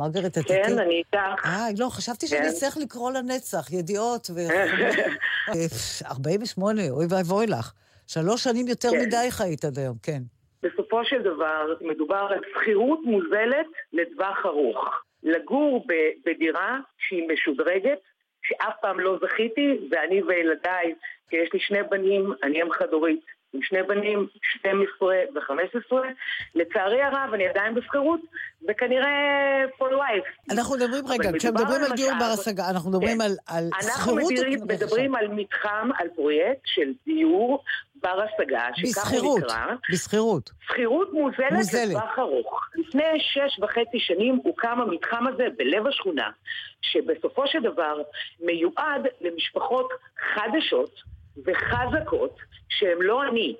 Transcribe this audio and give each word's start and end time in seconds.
מרגרט, 0.00 0.38
את 0.38 0.44
כן, 0.46 0.78
אני 0.78 0.94
איתך. 0.94 1.46
אה, 1.46 1.66
לא, 1.78 1.88
חשבתי 1.88 2.26
שאני 2.26 2.40
כן. 2.40 2.48
אצטרך 2.48 2.76
לקרוא 2.76 3.10
לנצח, 3.12 3.72
ידיעות 3.72 4.30
ו... 4.34 4.38
48, 6.10 6.82
אוי 6.90 7.06
ואבוי 7.10 7.46
לך. 7.46 7.72
שלוש 8.06 8.44
שנים 8.44 8.68
יותר 8.68 8.90
כן. 8.90 9.00
מדי 9.00 9.30
חיית 9.30 9.64
עד 9.64 9.78
היום, 9.78 9.96
כן. 10.02 10.22
בסופו 10.62 11.04
של 11.04 11.22
דבר 11.22 11.74
מדובר 11.80 12.26
על 12.30 12.38
שכירות 12.54 13.00
מוזלת 13.04 13.66
לטווח 13.92 14.46
ארוך. 14.46 14.78
לגור 15.22 15.86
בדירה 16.26 16.78
שהיא 16.98 17.28
משודרגת, 17.28 17.98
שאף 18.42 18.74
פעם 18.80 19.00
לא 19.00 19.18
זכיתי, 19.22 19.78
ואני 19.90 20.22
וילדיי, 20.22 20.94
כי 21.28 21.36
יש 21.36 21.52
לי 21.52 21.60
שני 21.60 21.82
בנים, 21.90 22.32
אני 22.42 22.62
אם 22.62 22.72
חד-הורית, 22.72 23.24
עם 23.52 23.60
שני 23.62 23.82
בנים, 23.82 24.26
12 24.58 25.08
ו-15, 25.34 25.96
לצערי 26.54 27.02
הרב 27.02 27.30
אני 27.34 27.48
עדיין 27.48 27.74
בשכירות, 27.74 28.20
וכנראה 28.68 29.10
for 29.78 29.92
life. 29.92 30.52
אנחנו 30.52 30.76
מדברים, 30.76 31.06
רגע, 31.06 31.30
כשמדברים 31.38 31.82
על 31.84 31.96
דיור 31.96 32.10
משאב- 32.10 32.18
בר 32.20 32.40
השגה, 32.40 32.70
אנחנו 32.70 32.90
מדברים 32.90 33.16
כן. 33.18 33.24
על, 33.24 33.32
על 33.46 33.64
אנחנו 33.84 34.12
שכירות... 34.20 34.32
מדברים, 34.68 35.14
על 35.14 35.28
מתחם, 35.28 35.90
על 35.98 36.08
פרויקט 36.16 36.60
של 36.64 36.92
דיור 37.06 37.64
בר 38.02 38.20
השגה, 38.22 38.68
שככה 38.74 39.16
הוא 39.16 39.38
נקרא. 39.38 39.66
בשכירות. 39.92 40.50
שכירות 40.60 41.12
מוזלת. 41.12 41.74
לטווח 41.88 42.18
ארוך. 42.18 42.68
לפני 42.74 43.02
שש 43.18 43.58
וחצי 43.62 43.98
שנים 43.98 44.40
הוקם 44.44 44.80
המתחם 44.80 45.26
הזה 45.26 45.44
בלב 45.56 45.86
השכונה, 45.86 46.30
שבסופו 46.82 47.42
של 47.46 47.58
דבר 47.62 48.02
מיועד 48.40 49.06
למשפחות 49.20 49.88
חדשות 50.34 50.90
וחזקות, 51.46 52.36
שהן 52.68 52.98
לא 53.00 53.22
אני. 53.30 53.54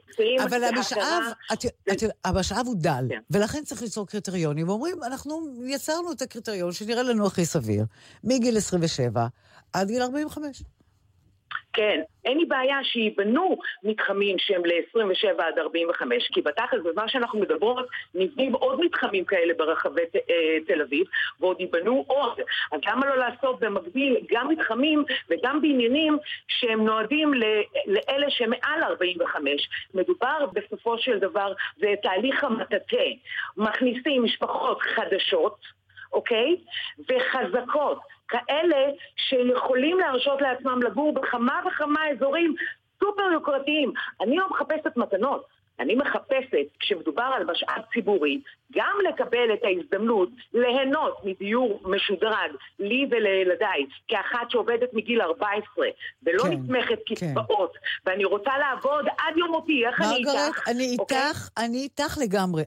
אבל 0.44 0.64
המשאב, 0.64 1.22
את, 1.52 1.64
את, 1.92 2.02
המשאב 2.24 2.66
הוא 2.66 2.74
דל, 2.78 3.04
כן. 3.08 3.20
ולכן 3.30 3.64
צריך 3.64 3.82
ליצור 3.82 4.06
קריטריונים. 4.06 4.68
ואומרים, 4.68 4.96
אנחנו 5.02 5.40
יצרנו 5.66 6.12
את 6.12 6.22
הקריטריון 6.22 6.72
שנראה 6.72 7.02
לנו 7.02 7.26
הכי 7.26 7.44
סביר, 7.44 7.84
מגיל 8.24 8.56
27 8.56 9.26
עד 9.72 9.88
גיל 9.88 10.02
45. 10.02 10.62
כן, 11.72 12.00
אין 12.24 12.38
לי 12.38 12.44
בעיה 12.44 12.84
שייבנו 12.84 13.58
מתחמים 13.84 14.36
שהם 14.38 14.62
ל-27 14.66 15.42
עד 15.42 15.58
45, 15.58 16.28
כי 16.32 16.40
בתכלס, 16.42 16.82
בזמן 16.84 17.08
שאנחנו 17.08 17.38
מדברות, 17.40 17.86
נבנים 18.14 18.52
עוד 18.52 18.80
מתחמים 18.80 19.24
כאלה 19.24 19.54
ברחבי 19.54 20.06
ת- 20.06 20.16
אה, 20.30 20.56
תל 20.66 20.82
אביב, 20.82 21.06
ועוד 21.40 21.60
ייבנו 21.60 22.04
עוד. 22.06 22.40
אז 22.72 22.80
למה 22.86 23.06
לא 23.06 23.16
לעשות 23.16 23.60
במקביל 23.60 24.16
גם 24.30 24.48
מתחמים 24.48 25.04
וגם 25.30 25.60
בניינים 25.62 26.18
שהם 26.48 26.84
נועדים 26.84 27.34
ל- 27.34 27.62
לאלה 27.86 28.30
שמעל 28.30 28.82
45? 28.82 29.68
מדובר 29.94 30.46
בסופו 30.52 30.98
של 30.98 31.18
דבר, 31.18 31.52
זה 31.76 31.94
תהליך 32.02 32.44
המטאטא. 32.44 33.04
מכניסים 33.56 34.24
משפחות 34.24 34.82
חדשות, 34.82 35.79
אוקיי? 36.12 36.56
וחזקות. 36.98 38.00
כאלה 38.28 38.90
שיכולים 39.16 39.98
להרשות 39.98 40.40
לעצמם 40.42 40.82
לגור 40.82 41.12
בכמה 41.12 41.60
וכמה 41.66 42.00
אזורים 42.10 42.54
סופר 43.04 43.32
יוקרתיים. 43.32 43.92
אני 44.20 44.36
לא 44.36 44.46
מחפשת 44.50 44.96
מתנות, 44.96 45.46
אני 45.80 45.94
מחפשת, 45.94 46.66
כשמדובר 46.80 47.30
על 47.36 47.44
משאב 47.44 47.82
ציבורי, 47.92 48.40
גם 48.72 48.96
לקבל 49.08 49.52
את 49.54 49.64
ההזדמנות 49.64 50.28
ליהנות 50.54 51.24
מדיור 51.24 51.80
משודרג, 51.84 52.50
לי 52.78 53.06
ולילדיי, 53.10 53.86
כאחת 54.08 54.50
שעובדת 54.50 54.88
מגיל 54.92 55.22
14, 55.22 55.86
ולא 56.22 56.42
כן, 56.42 56.50
נתמכת 56.50 56.98
כן. 57.06 57.14
קצבאות, 57.14 57.72
ואני 58.06 58.24
רוצה 58.24 58.50
לעבוד 58.58 59.06
עד 59.18 59.36
יום 59.36 59.50
מותי, 59.50 59.86
איך 59.86 60.00
אני 60.00 60.16
איתך? 60.16 60.28
מרגרט, 60.28 60.54
אני 60.68 60.96
אוקיי? 60.98 61.18
איתך, 61.18 61.48
אני 61.58 61.78
איתך 61.78 62.18
לגמרי. 62.22 62.62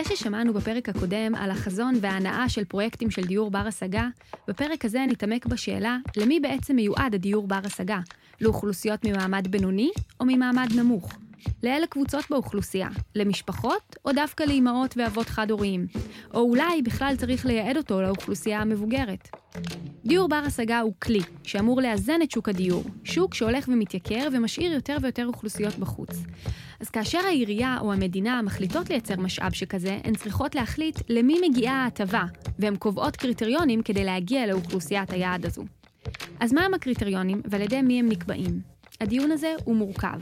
אחרי 0.00 0.16
ששמענו 0.16 0.52
בפרק 0.54 0.88
הקודם 0.88 1.34
על 1.34 1.50
החזון 1.50 1.94
וההנאה 2.00 2.48
של 2.48 2.64
פרויקטים 2.64 3.10
של 3.10 3.22
דיור 3.22 3.50
בר 3.50 3.58
השגה, 3.66 4.08
בפרק 4.48 4.84
הזה 4.84 5.04
נתעמק 5.08 5.46
בשאלה 5.46 5.96
למי 6.16 6.40
בעצם 6.40 6.76
מיועד 6.76 7.14
הדיור 7.14 7.48
בר 7.48 7.60
השגה, 7.64 8.00
לאוכלוסיות 8.40 9.04
ממעמד 9.04 9.48
בינוני 9.48 9.90
או 10.20 10.24
ממעמד 10.24 10.68
נמוך. 10.76 11.25
לאלה 11.62 11.86
קבוצות 11.86 12.24
באוכלוסייה, 12.30 12.88
למשפחות 13.14 13.96
או 14.04 14.12
דווקא 14.12 14.42
לאימהות 14.42 14.94
ואבות 14.96 15.26
חד-הוריים, 15.26 15.86
או 16.34 16.40
אולי 16.40 16.82
בכלל 16.82 17.14
צריך 17.18 17.46
לייעד 17.46 17.76
אותו 17.76 18.02
לאוכלוסייה 18.02 18.60
המבוגרת. 18.60 19.28
דיור 20.04 20.28
בר 20.28 20.42
השגה 20.46 20.80
הוא 20.80 20.92
כלי 21.02 21.20
שאמור 21.42 21.80
לאזן 21.80 22.22
את 22.22 22.30
שוק 22.30 22.48
הדיור, 22.48 22.84
שוק 23.04 23.34
שהולך 23.34 23.68
ומתייקר 23.68 24.28
ומשאיר 24.32 24.72
יותר 24.72 24.96
ויותר 25.02 25.26
אוכלוסיות 25.26 25.78
בחוץ. 25.78 26.10
אז 26.80 26.88
כאשר 26.88 27.18
העירייה 27.18 27.78
או 27.80 27.92
המדינה 27.92 28.42
מחליטות 28.42 28.90
לייצר 28.90 29.16
משאב 29.16 29.52
שכזה, 29.52 29.98
הן 30.04 30.14
צריכות 30.14 30.54
להחליט 30.54 30.98
למי 31.08 31.36
מגיעה 31.48 31.74
ההטבה, 31.74 32.24
והן 32.58 32.76
קובעות 32.76 33.16
קריטריונים 33.16 33.82
כדי 33.82 34.04
להגיע 34.04 34.46
לאוכלוסיית 34.46 35.10
היעד 35.10 35.46
הזו. 35.46 35.64
אז 36.40 36.52
מהם 36.52 36.74
הקריטריונים 36.74 37.42
ועל 37.44 37.62
ידי 37.62 37.82
מי 37.82 37.98
הם 37.98 38.08
נקבעים? 38.08 38.75
הדיון 39.00 39.30
הזה 39.30 39.54
הוא 39.64 39.76
מורכב. 39.76 40.18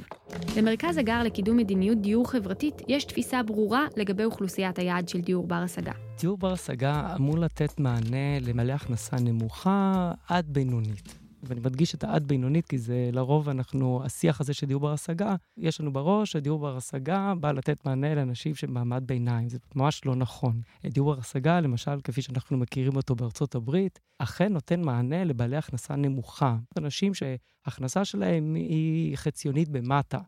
למרכז 0.56 0.96
הגר 0.96 1.22
לקידום 1.22 1.56
מדיניות 1.56 1.98
דיור 2.00 2.30
חברתית 2.30 2.74
יש 2.88 3.04
תפיסה 3.04 3.42
ברורה 3.42 3.86
לגבי 3.96 4.24
אוכלוסיית 4.24 4.78
היעד 4.78 5.08
של 5.08 5.20
דיור 5.20 5.46
בר 5.46 5.54
השגה. 5.54 5.92
דיור 6.20 6.38
בר 6.38 6.52
השגה 6.52 7.14
אמור 7.16 7.38
לתת 7.38 7.80
מענה 7.80 8.40
למלא 8.40 8.72
הכנסה 8.72 9.16
נמוכה 9.16 10.12
עד 10.28 10.46
בינונית. 10.48 11.23
ואני 11.48 11.60
מדגיש 11.60 11.94
את 11.94 12.04
העד 12.04 12.26
בינונית, 12.26 12.66
כי 12.66 12.78
זה 12.78 13.10
לרוב 13.12 13.48
אנחנו, 13.48 14.00
השיח 14.04 14.40
הזה 14.40 14.54
של 14.54 14.66
דיור 14.66 14.80
בר 14.80 14.92
השגה, 14.92 15.34
יש 15.56 15.80
לנו 15.80 15.92
בראש 15.92 16.32
שדיור 16.32 16.58
בר 16.58 16.76
השגה 16.76 17.32
בא 17.40 17.52
לתת 17.52 17.86
מענה 17.86 18.14
לאנשים 18.14 18.54
שבמעמד 18.54 19.02
ביניים. 19.06 19.48
זה 19.48 19.58
ממש 19.74 20.04
לא 20.04 20.16
נכון. 20.16 20.60
דיור 20.86 21.14
בר 21.14 21.20
השגה, 21.20 21.60
למשל, 21.60 22.00
כפי 22.04 22.22
שאנחנו 22.22 22.56
מכירים 22.56 22.96
אותו 22.96 23.14
בארצות 23.14 23.54
הברית, 23.54 24.00
אכן 24.18 24.52
נותן 24.52 24.82
מענה 24.82 25.24
לבעלי 25.24 25.56
הכנסה 25.56 25.96
נמוכה. 25.96 26.56
אנשים 26.78 27.12
שההכנסה 27.14 28.04
שלהם 28.04 28.54
היא 28.54 29.16
חציונית 29.16 29.68
במטה. 29.68 30.18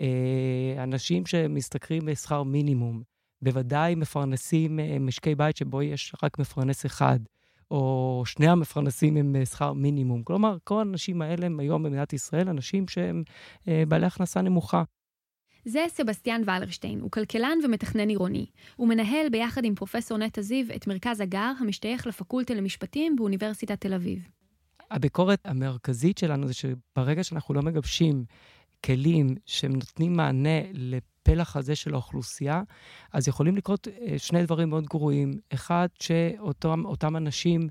אה, 0.00 0.82
אנשים 0.82 1.26
שמשתכרים 1.26 2.06
בשכר 2.06 2.42
מינימום. 2.42 3.02
בוודאי 3.42 3.94
מפרנסים 3.94 4.80
אה, 4.80 4.98
משקי 5.00 5.34
בית 5.34 5.56
שבו 5.56 5.82
יש 5.82 6.14
רק 6.22 6.38
מפרנס 6.38 6.86
אחד, 6.86 7.20
או 7.70 8.22
שני 8.26 8.48
המפרנסים 8.48 9.16
הם 9.16 9.36
אה, 9.36 9.46
שכר 9.46 9.72
מינימום. 9.72 10.22
כלומר, 10.22 10.56
כל 10.64 10.78
האנשים 10.78 11.22
האלה 11.22 11.46
הם 11.46 11.60
היום 11.60 11.82
במדינת 11.82 12.12
ישראל 12.12 12.48
אנשים 12.48 12.88
שהם 12.88 13.22
אה, 13.68 13.82
בעלי 13.88 14.06
הכנסה 14.06 14.42
נמוכה. 14.42 14.82
זה 15.64 15.84
סבסטיאן 15.88 16.42
ולרשטיין, 16.42 17.00
הוא 17.00 17.10
כלכלן 17.10 17.58
ומתכנן 17.64 18.08
עירוני. 18.08 18.46
הוא 18.76 18.88
מנהל 18.88 19.28
ביחד 19.28 19.64
עם 19.64 19.74
פרופסור 19.74 20.18
נטע 20.18 20.42
זיו 20.42 20.66
את 20.76 20.86
מרכז 20.86 21.20
הגר, 21.20 21.52
המשתייך 21.60 22.06
לפקולטה 22.06 22.54
למשפטים 22.54 23.16
באוניברסיטת 23.16 23.80
תל 23.80 23.94
אביב. 23.94 24.28
הביקורת 24.90 25.40
המרכזית 25.44 26.18
שלנו 26.18 26.46
זה 26.46 26.54
שברגע 26.54 27.24
שאנחנו 27.24 27.54
לא 27.54 27.62
מגבשים 27.62 28.24
כלים 28.84 29.34
שהם 29.46 29.72
נותנים 29.72 30.16
מענה 30.16 30.60
לפלח 31.26 31.56
הזה 31.56 31.76
של 31.76 31.94
האוכלוסייה, 31.94 32.62
אז 33.12 33.28
יכולים 33.28 33.56
לקרות 33.56 33.88
אה, 33.88 34.18
שני 34.18 34.42
דברים 34.42 34.68
מאוד 34.68 34.84
גרועים. 34.84 35.38
אחד, 35.54 35.88
שאותם 36.00 37.16
אנשים, 37.16 37.68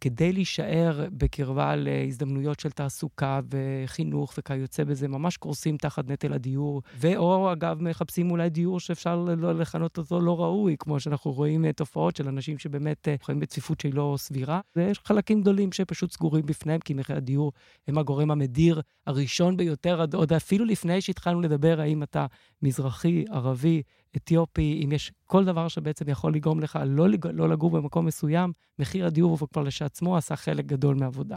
כדי 0.00 0.32
להישאר 0.32 1.06
בקרבה 1.12 1.76
להזדמנויות 1.76 2.60
של 2.60 2.70
תעסוקה 2.70 3.40
וחינוך 3.50 4.34
וכיוצא 4.38 4.84
בזה, 4.84 5.08
ממש 5.08 5.36
קורסים 5.36 5.76
תחת 5.76 6.08
נטל 6.10 6.32
הדיור, 6.32 6.82
ואו 6.96 7.52
אגב 7.52 7.82
מחפשים 7.82 8.30
אולי 8.30 8.50
דיור 8.50 8.80
שאפשר 8.80 9.16
לא 9.36 9.52
לכנות 9.52 9.98
אותו 9.98 10.20
לא 10.20 10.40
ראוי, 10.40 10.76
כמו 10.78 11.00
שאנחנו 11.00 11.32
רואים 11.32 11.64
אה, 11.64 11.72
תופעות 11.72 12.16
של 12.16 12.28
אנשים 12.28 12.58
שבאמת 12.58 13.08
אה, 13.08 13.14
חיים 13.22 13.40
בצפיפות 13.40 13.80
שהיא 13.80 13.94
לא 13.94 14.14
סבירה. 14.18 14.60
ויש 14.76 15.00
חלקים 15.04 15.40
גדולים 15.40 15.72
שפשוט 15.72 16.12
סגורים 16.12 16.46
בפניהם, 16.46 16.80
כי 16.80 16.94
מחירי 16.94 17.16
הדיור 17.18 17.52
הם 17.88 17.98
הגורם 17.98 18.30
המדיר 18.30 18.80
הראשון 19.06 19.56
ביותר, 19.56 20.04
עוד 20.14 20.32
אפילו 20.32 20.64
לפני 20.64 21.00
שהתחלנו 21.00 21.40
לדבר 21.40 21.80
האם 21.80 22.02
אתה 22.02 22.26
מזרחי, 22.62 23.24
ערבי, 23.30 23.82
אתיופי, 24.16 24.80
אם 24.84 24.92
יש 24.92 25.12
כל 25.26 25.44
דבר 25.44 25.68
שבעצם 25.68 26.08
יכול 26.08 26.34
לגרום 26.34 26.60
לך 26.60 26.78
לא. 26.86 27.06
לא 27.32 27.48
לגור 27.48 27.70
במקום 27.70 28.06
מסוים, 28.06 28.52
מחיר 28.78 29.06
הדיור 29.06 29.38
הוא 29.40 29.48
כבר 29.52 29.62
לשעצמו 29.62 30.16
עשה 30.16 30.36
חלק 30.36 30.66
גדול 30.66 30.96
מעבודה. 30.96 31.36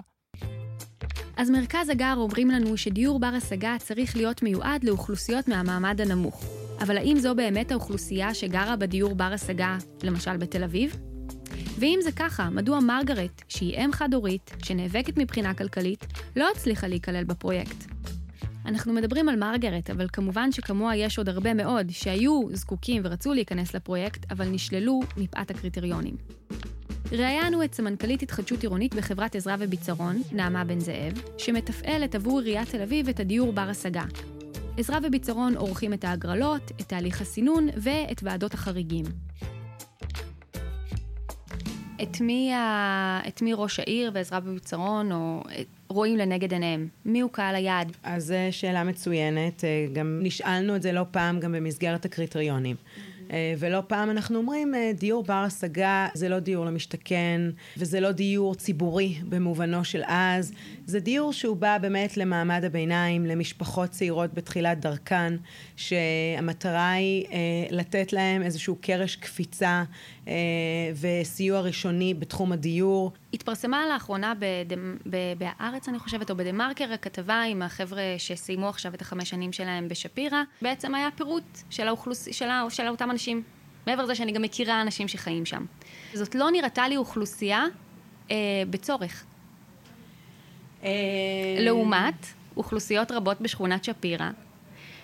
אז 1.37 1.49
מרכז 1.49 1.89
הגר 1.89 2.13
אומרים 2.17 2.51
לנו 2.51 2.77
שדיור 2.77 3.19
בר 3.19 3.27
השגה 3.27 3.75
צריך 3.79 4.15
להיות 4.15 4.43
מיועד 4.43 4.83
לאוכלוסיות 4.83 5.47
מהמעמד 5.47 6.01
הנמוך. 6.01 6.43
אבל 6.81 6.97
האם 6.97 7.19
זו 7.19 7.35
באמת 7.35 7.71
האוכלוסייה 7.71 8.33
שגרה 8.33 8.75
בדיור 8.75 9.15
בר 9.15 9.33
השגה, 9.33 9.77
למשל 10.03 10.37
בתל 10.37 10.63
אביב? 10.63 10.95
ואם 11.79 11.99
זה 12.03 12.11
ככה, 12.11 12.49
מדוע 12.49 12.79
מרגרט, 12.79 13.41
שהיא 13.47 13.77
אם 13.77 13.91
חד-הורית, 13.93 14.51
שנאבקת 14.63 15.17
מבחינה 15.17 15.53
כלכלית, 15.53 16.05
לא 16.35 16.47
הצליחה 16.55 16.87
להיכלל 16.87 17.23
בפרויקט? 17.23 17.96
אנחנו 18.67 18.93
מדברים 18.93 19.29
על 19.29 19.35
מרגרט, 19.35 19.89
אבל 19.89 20.07
כמובן 20.13 20.51
שכמוה 20.51 20.95
יש 20.95 21.17
עוד 21.17 21.29
הרבה 21.29 21.53
מאוד 21.53 21.87
שהיו 21.89 22.41
זקוקים 22.53 23.01
ורצו 23.05 23.33
להיכנס 23.33 23.75
לפרויקט, 23.75 24.31
אבל 24.31 24.47
נשללו 24.47 24.99
מפאת 25.17 25.51
הקריטריונים. 25.51 26.15
ראיינו 27.11 27.63
את 27.63 27.73
סמנכ"לית 27.73 28.21
התחדשות 28.21 28.61
עירונית 28.61 28.95
בחברת 28.95 29.35
עזרא 29.35 29.55
וביצרון, 29.59 30.21
נעמה 30.31 30.63
בן 30.63 30.79
זאב, 30.79 31.21
שמתפעלת 31.37 32.15
עבור 32.15 32.39
עיריית 32.39 32.69
תל 32.69 32.81
אביב 32.81 33.09
את 33.09 33.19
הדיור 33.19 33.53
בר 33.53 33.69
השגה. 33.69 34.03
עזרא 34.77 34.99
וביצרון 35.03 35.57
עורכים 35.57 35.93
את 35.93 36.03
ההגרלות, 36.03 36.71
את 36.81 36.89
תהליך 36.89 37.21
הסינון 37.21 37.67
ואת 37.77 38.23
ועדות 38.23 38.53
החריגים. 38.53 39.05
את 42.03 42.21
מי, 42.21 42.53
ה... 42.53 43.19
את 43.27 43.41
מי 43.41 43.53
ראש 43.53 43.79
העיר 43.79 44.11
ועזרא 44.13 44.39
וביצרון 44.43 45.11
או 45.11 45.43
רואים 45.89 46.17
לנגד 46.17 46.51
עיניהם? 46.51 46.87
מי 47.05 47.19
הוא 47.19 47.31
קהל 47.31 47.55
היעד? 47.55 47.91
אז 48.03 48.25
זו 48.25 48.35
שאלה 48.51 48.83
מצוינת. 48.83 49.63
אה, 49.63 49.87
גם 49.93 50.19
נשאלנו 50.23 50.75
את 50.75 50.81
זה 50.81 50.91
לא 50.91 51.05
פעם 51.11 51.39
גם 51.39 51.51
במסגרת 51.51 52.05
הקריטריונים. 52.05 52.75
אה, 53.31 53.53
ולא 53.57 53.83
פעם 53.87 54.09
אנחנו 54.09 54.37
אומרים, 54.37 54.75
אה, 54.75 54.91
דיור 54.99 55.23
בר 55.23 55.33
השגה 55.33 56.07
זה 56.13 56.29
לא 56.29 56.39
דיור 56.39 56.65
למשתכן, 56.65 57.41
וזה 57.77 57.99
לא 57.99 58.11
דיור 58.11 58.55
ציבורי 58.55 59.15
במובנו 59.29 59.85
של 59.85 60.01
אז, 60.05 60.51
זה 60.85 60.99
דיור 60.99 61.33
שהוא 61.33 61.57
בא 61.57 61.77
באמת 61.77 62.17
למעמד 62.17 62.63
הביניים, 62.63 63.25
למשפחות 63.25 63.89
צעירות 63.89 64.33
בתחילת 64.33 64.79
דרכן, 64.79 65.33
שהמטרה 65.75 66.91
היא 66.91 67.25
אה, 67.25 67.37
לתת 67.69 68.13
להם 68.13 68.41
איזשהו 68.41 68.77
קרש 68.81 69.15
קפיצה 69.15 69.83
וסיוע 70.95 71.61
ראשוני 71.61 72.13
בתחום 72.13 72.51
הדיור. 72.51 73.11
התפרסמה 73.33 73.83
לאחרונה 73.93 74.33
ב"הארץ", 75.05 75.89
אני 75.89 75.99
חושבת, 75.99 76.29
או 76.29 76.35
בדה-מרקר, 76.35 76.93
הכתבה 76.93 77.41
עם 77.41 77.61
החבר'ה 77.61 78.01
שסיימו 78.17 78.69
עכשיו 78.69 78.93
את 78.93 79.01
החמש 79.01 79.29
שנים 79.29 79.53
שלהם 79.53 79.87
בשפירא. 79.87 80.43
בעצם 80.61 80.95
היה 80.95 81.09
פירוט 81.15 81.57
של, 81.69 81.87
האוכלוס... 81.87 82.27
של, 82.31 82.49
ה... 82.49 82.63
של 82.69 82.87
אותם 82.87 83.11
אנשים. 83.11 83.43
מעבר 83.87 84.03
לזה 84.03 84.15
שאני 84.15 84.31
גם 84.31 84.41
מכירה 84.41 84.81
אנשים 84.81 85.07
שחיים 85.07 85.45
שם. 85.45 85.65
זאת 86.13 86.35
לא 86.35 86.51
נראתה 86.51 86.87
לי 86.87 86.97
אוכלוסייה 86.97 87.65
אה, 88.31 88.35
בצורך. 88.69 89.25
אה, 90.83 90.89
לעומת 91.59 92.25
אוכלוסיות 92.57 93.11
רבות 93.11 93.41
בשכונת 93.41 93.83
שפירא, 93.83 94.29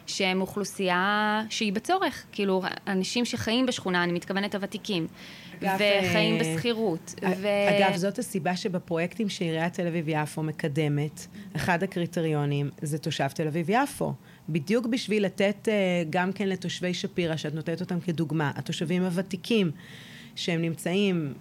שהם 0.08 0.42
אוכלוסייה 0.42 1.42
שהיא 1.50 1.74
בצורך. 1.74 2.24
כאילו, 2.32 2.62
אנשים 2.88 3.26
שחיים 3.26 3.66
בשכונה, 3.66 4.04
אני 4.04 4.14
מתכוונת 4.14 4.56
הוותיקים, 4.56 5.08
אגב, 5.64 5.76
וחיים 5.76 6.36
אה, 6.36 6.40
בשכירות. 6.40 7.16
ו... 7.38 7.48
אגב, 7.70 7.96
זאת 7.96 8.20
הסיבה 8.20 8.56
שבפרויקטים 8.56 9.30
שעיריית 9.30 9.74
תל 9.74 9.88
אביב-יפו 9.88 10.44
מקדמת, 10.44 11.28
אחד 11.56 11.84
הקריטריונים 11.84 12.70
זה 12.82 12.98
תושב 12.98 13.28
תל 13.28 13.48
אביב-יפו. 13.48 14.14
בדיוק 14.50 14.88
בשביל 14.88 15.26
לתת 15.26 15.68
אה, 15.68 15.74
גם 16.10 16.32
כן 16.32 16.50
לתושבי 16.50 16.94
שפירא, 16.94 17.36
שאת 17.36 17.56
נותנת 17.56 17.82
אותם 17.82 18.00
כדוגמה, 18.00 18.52
התושבים 18.56 19.04
הוותיקים, 19.04 19.72
שהם 20.36 20.62
נמצאים 20.62 21.34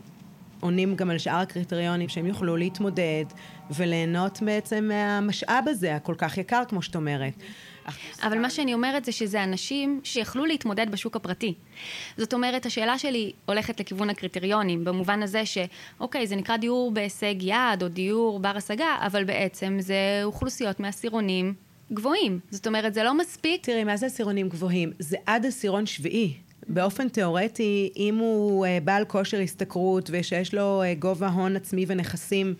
עונים 0.60 0.96
גם 0.96 1.10
על 1.10 1.18
שאר 1.18 1.36
הקריטריונים, 1.36 2.08
שהם 2.08 2.26
יוכלו 2.26 2.56
להתמודד 2.56 3.24
וליהנות 3.70 4.42
בעצם 4.42 4.88
מהמשאב 4.88 5.64
הזה, 5.66 5.96
הכל 5.96 6.14
כך 6.18 6.38
יקר, 6.38 6.62
כמו 6.68 6.82
שאת 6.82 6.96
אומרת. 6.96 7.32
אבל 8.22 8.38
מה 8.38 8.50
שאני 8.50 8.74
אומרת 8.74 9.04
זה 9.04 9.12
שזה 9.12 9.44
אנשים 9.44 10.00
שיכלו 10.04 10.46
להתמודד 10.46 10.90
בשוק 10.90 11.16
הפרטי. 11.16 11.54
זאת 12.16 12.34
אומרת, 12.34 12.66
השאלה 12.66 12.98
שלי 12.98 13.32
הולכת 13.46 13.80
לכיוון 13.80 14.10
הקריטריונים, 14.10 14.84
במובן 14.84 15.22
הזה 15.22 15.42
שאוקיי, 15.46 16.26
זה 16.26 16.36
נקרא 16.36 16.56
דיור 16.56 16.90
בהישג 16.90 17.34
יד 17.42 17.82
או 17.82 17.88
דיור 17.88 18.40
בר 18.40 18.56
השגה, 18.56 18.96
אבל 19.06 19.24
בעצם 19.24 19.76
זה 19.80 20.20
אוכלוסיות 20.24 20.80
מעשירונים 20.80 21.54
גבוהים. 21.92 22.40
זאת 22.50 22.66
אומרת, 22.66 22.94
זה 22.94 23.04
לא 23.04 23.18
מספיק... 23.18 23.64
תראי, 23.64 23.84
מה 23.84 23.96
זה 23.96 24.06
עשירונים 24.06 24.48
גבוהים? 24.48 24.92
זה 24.98 25.16
עד 25.26 25.46
עשירון 25.46 25.86
שביעי. 25.86 26.34
באופן 26.68 27.08
תיאורטי, 27.08 27.90
אם 27.96 28.16
הוא 28.16 28.66
uh, 28.66 28.84
בעל 28.84 29.04
כושר 29.04 29.40
השתכרות 29.40 30.10
ושיש 30.12 30.54
לו 30.54 30.82
uh, 30.82 30.98
גובה 30.98 31.28
הון 31.28 31.56
עצמי 31.56 31.84
ונכסים 31.88 32.54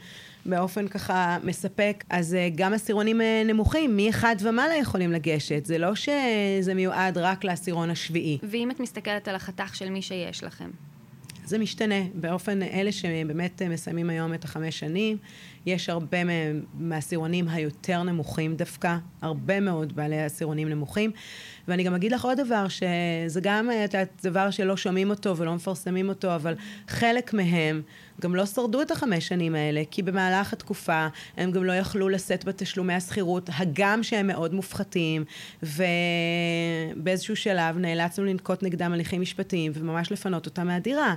באופן 0.47 0.89
ככה 0.89 1.39
מספק, 1.44 2.05
אז 2.11 2.37
uh, 2.37 2.56
גם 2.56 2.73
עשירונים 2.73 3.21
uh, 3.21 3.25
נמוכים, 3.47 3.97
מ-1 3.97 4.25
ומעלה 4.41 4.77
יכולים 4.77 5.12
לגשת. 5.12 5.67
זה 5.67 5.79
לא 5.79 5.94
שזה 5.94 6.75
מיועד 6.75 7.19
רק 7.19 7.44
לעשירון 7.44 7.91
השביעי. 7.91 8.39
ואם 8.43 8.71
את 8.71 8.81
מסתכלת 8.81 9.29
על 9.29 9.35
החתך 9.35 9.77
של 9.77 9.91
מי 9.91 10.03
שיש 10.03 10.44
לכם? 10.44 10.71
זה 11.44 11.59
משתנה. 11.59 11.94
באופן, 12.15 12.62
אלה 12.62 12.93
שבאמת 12.93 13.62
מסיימים 13.62 14.11
היום 14.11 14.35
את 14.35 14.44
החמש 14.44 14.79
שנים, 14.79 15.17
יש 15.67 15.89
הרבה 15.89 16.25
מהם 16.25 16.65
מהעשירונים 16.75 17.49
היותר 17.49 18.03
נמוכים 18.03 18.56
דווקא, 18.56 18.97
הרבה 19.23 19.61
מאוד 19.61 19.97
בעלי 19.97 20.23
עשירונים 20.23 20.69
נמוכים. 20.69 21.11
ואני 21.69 21.83
גם 21.83 21.95
אגיד 21.95 22.12
לך 22.12 22.25
עוד 22.25 22.41
דבר, 22.41 22.67
שזה 22.69 23.41
גם 23.43 23.71
את 23.85 23.95
הדבר 23.95 24.50
שלא 24.50 24.77
שומעים 24.77 25.11
אותו 25.11 25.37
ולא 25.37 25.55
מפרסמים 25.55 26.09
אותו, 26.09 26.35
אבל 26.35 26.55
חלק 26.88 27.35
מהם 27.35 27.83
גם 28.23 28.35
לא 28.35 28.47
שרדו 28.47 28.83
את 28.83 28.91
החמש 28.91 29.29
שנים 29.29 29.55
האלה, 29.55 29.83
כי 29.91 30.03
במהלך 30.03 30.53
התקופה 30.53 31.07
הם 31.37 31.51
גם 31.51 31.65
לא 31.65 31.73
יכלו 31.73 32.09
לשאת 32.09 32.45
בתשלומי 32.45 32.95
השכירות, 32.95 33.51
הגם 33.59 34.03
שהם 34.03 34.27
מאוד 34.27 34.55
מופחתים, 34.55 35.25
ובאיזשהו 35.63 37.37
שלב 37.37 37.79
נאלצנו 37.79 38.25
לנקוט 38.25 38.63
נגדם 38.63 38.93
הליכים 38.93 39.21
משפטיים 39.21 39.73
וממש 39.75 40.13
לפנות 40.13 40.47
אותם 40.47 40.67
מהדירה. 40.67 41.15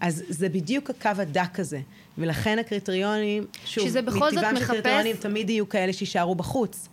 אז 0.00 0.22
זה 0.28 0.48
בדיוק 0.48 0.90
הקו 0.90 1.10
הדק 1.18 1.60
הזה. 1.60 1.80
ולכן 2.18 2.58
הקריטריונים, 2.58 3.46
שוב, 3.64 3.84
שזה 3.84 4.02
בכל 4.02 4.30
זאת 4.30 4.44
מחפש... 4.44 4.62
הקריטריונים 4.62 5.16
תמיד 5.16 5.50
יהיו 5.50 5.68
כאלה 5.68 5.92
שיישארו 5.92 6.34
בחוץ. 6.34 6.88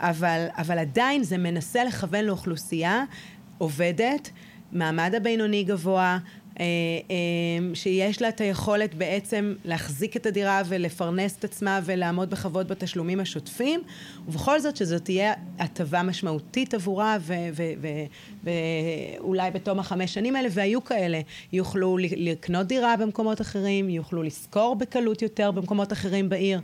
אבל, 0.00 0.46
אבל 0.58 0.78
עדיין 0.78 1.22
זה 1.22 1.38
מנסה 1.38 1.84
לכוון 1.84 2.24
לאוכלוסייה 2.24 3.04
עובדת, 3.58 4.30
מעמד 4.74 5.14
הבינוני 5.14 5.64
גבוה, 5.64 6.18
אה, 6.60 6.64
אה, 7.10 7.74
שיש 7.74 8.22
לה 8.22 8.28
את 8.28 8.40
היכולת 8.40 8.94
בעצם 8.94 9.54
להחזיק 9.64 10.16
את 10.16 10.26
הדירה 10.26 10.62
ולפרנס 10.66 11.36
את 11.38 11.44
עצמה 11.44 11.80
ולעמוד 11.84 12.30
בכבוד 12.30 12.68
בתשלומים 12.68 13.20
השוטפים, 13.20 13.82
ובכל 14.28 14.60
זאת 14.60 14.76
שזאת 14.76 15.04
תהיה 15.04 15.32
הטבה 15.58 16.02
משמעותית 16.02 16.74
עבורה, 16.74 17.16
ואולי 18.44 19.50
בתום 19.50 19.78
החמש 19.78 20.14
שנים 20.14 20.36
האלה, 20.36 20.48
והיו 20.52 20.84
כאלה, 20.84 21.20
יוכלו 21.52 21.98
לקנות 22.00 22.66
דירה 22.66 22.96
במקומות 22.96 23.40
אחרים, 23.40 23.90
יוכלו 23.90 24.22
לשכור 24.22 24.76
בקלות 24.76 25.22
יותר 25.22 25.50
במקומות 25.50 25.92
אחרים 25.92 26.28
בעיר. 26.28 26.60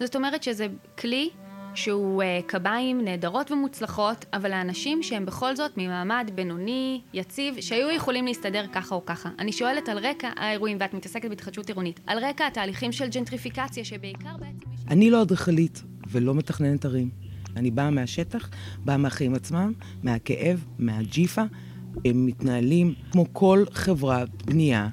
זאת 0.00 0.16
אומרת 0.16 0.42
שזה 0.42 0.66
כלי 0.98 1.30
שהוא 1.74 2.22
uh, 2.22 2.26
קביים 2.46 3.04
נהדרות 3.04 3.50
ומוצלחות, 3.50 4.24
אבל 4.32 4.50
לאנשים 4.50 5.02
שהם 5.02 5.26
בכל 5.26 5.56
זאת 5.56 5.70
ממעמד 5.76 6.30
בינוני, 6.34 7.00
יציב, 7.14 7.60
שהיו 7.60 7.90
יכולים 7.90 8.26
להסתדר 8.26 8.64
ככה 8.72 8.94
או 8.94 9.06
ככה. 9.06 9.28
אני 9.38 9.52
שואלת 9.52 9.88
על 9.88 9.98
רקע 9.98 10.30
האירועים, 10.36 10.76
ואת 10.80 10.94
מתעסקת 10.94 11.28
בהתחדשות 11.28 11.68
עירונית, 11.68 12.00
על 12.06 12.24
רקע 12.24 12.46
התהליכים 12.46 12.92
של 12.92 13.08
ג'נטריפיקציה, 13.08 13.84
שבעיקר 13.84 14.36
בעצם... 14.38 14.70
אני 14.88 15.10
לא 15.10 15.22
אדריכלית 15.22 15.82
ולא 16.08 16.34
מתכננת 16.34 16.84
ערים. 16.84 17.10
אני 17.56 17.70
באה 17.70 17.90
מהשטח, 17.90 18.50
באה 18.78 18.96
מהחיים 18.96 19.34
עצמם, 19.34 19.72
מהכאב, 20.02 20.64
מהג'יפה. 20.78 21.42
הם 22.04 22.26
מתנהלים 22.26 22.94
כמו 23.12 23.26
כל 23.32 23.64
חברת 23.72 24.42
בנייה 24.46 24.88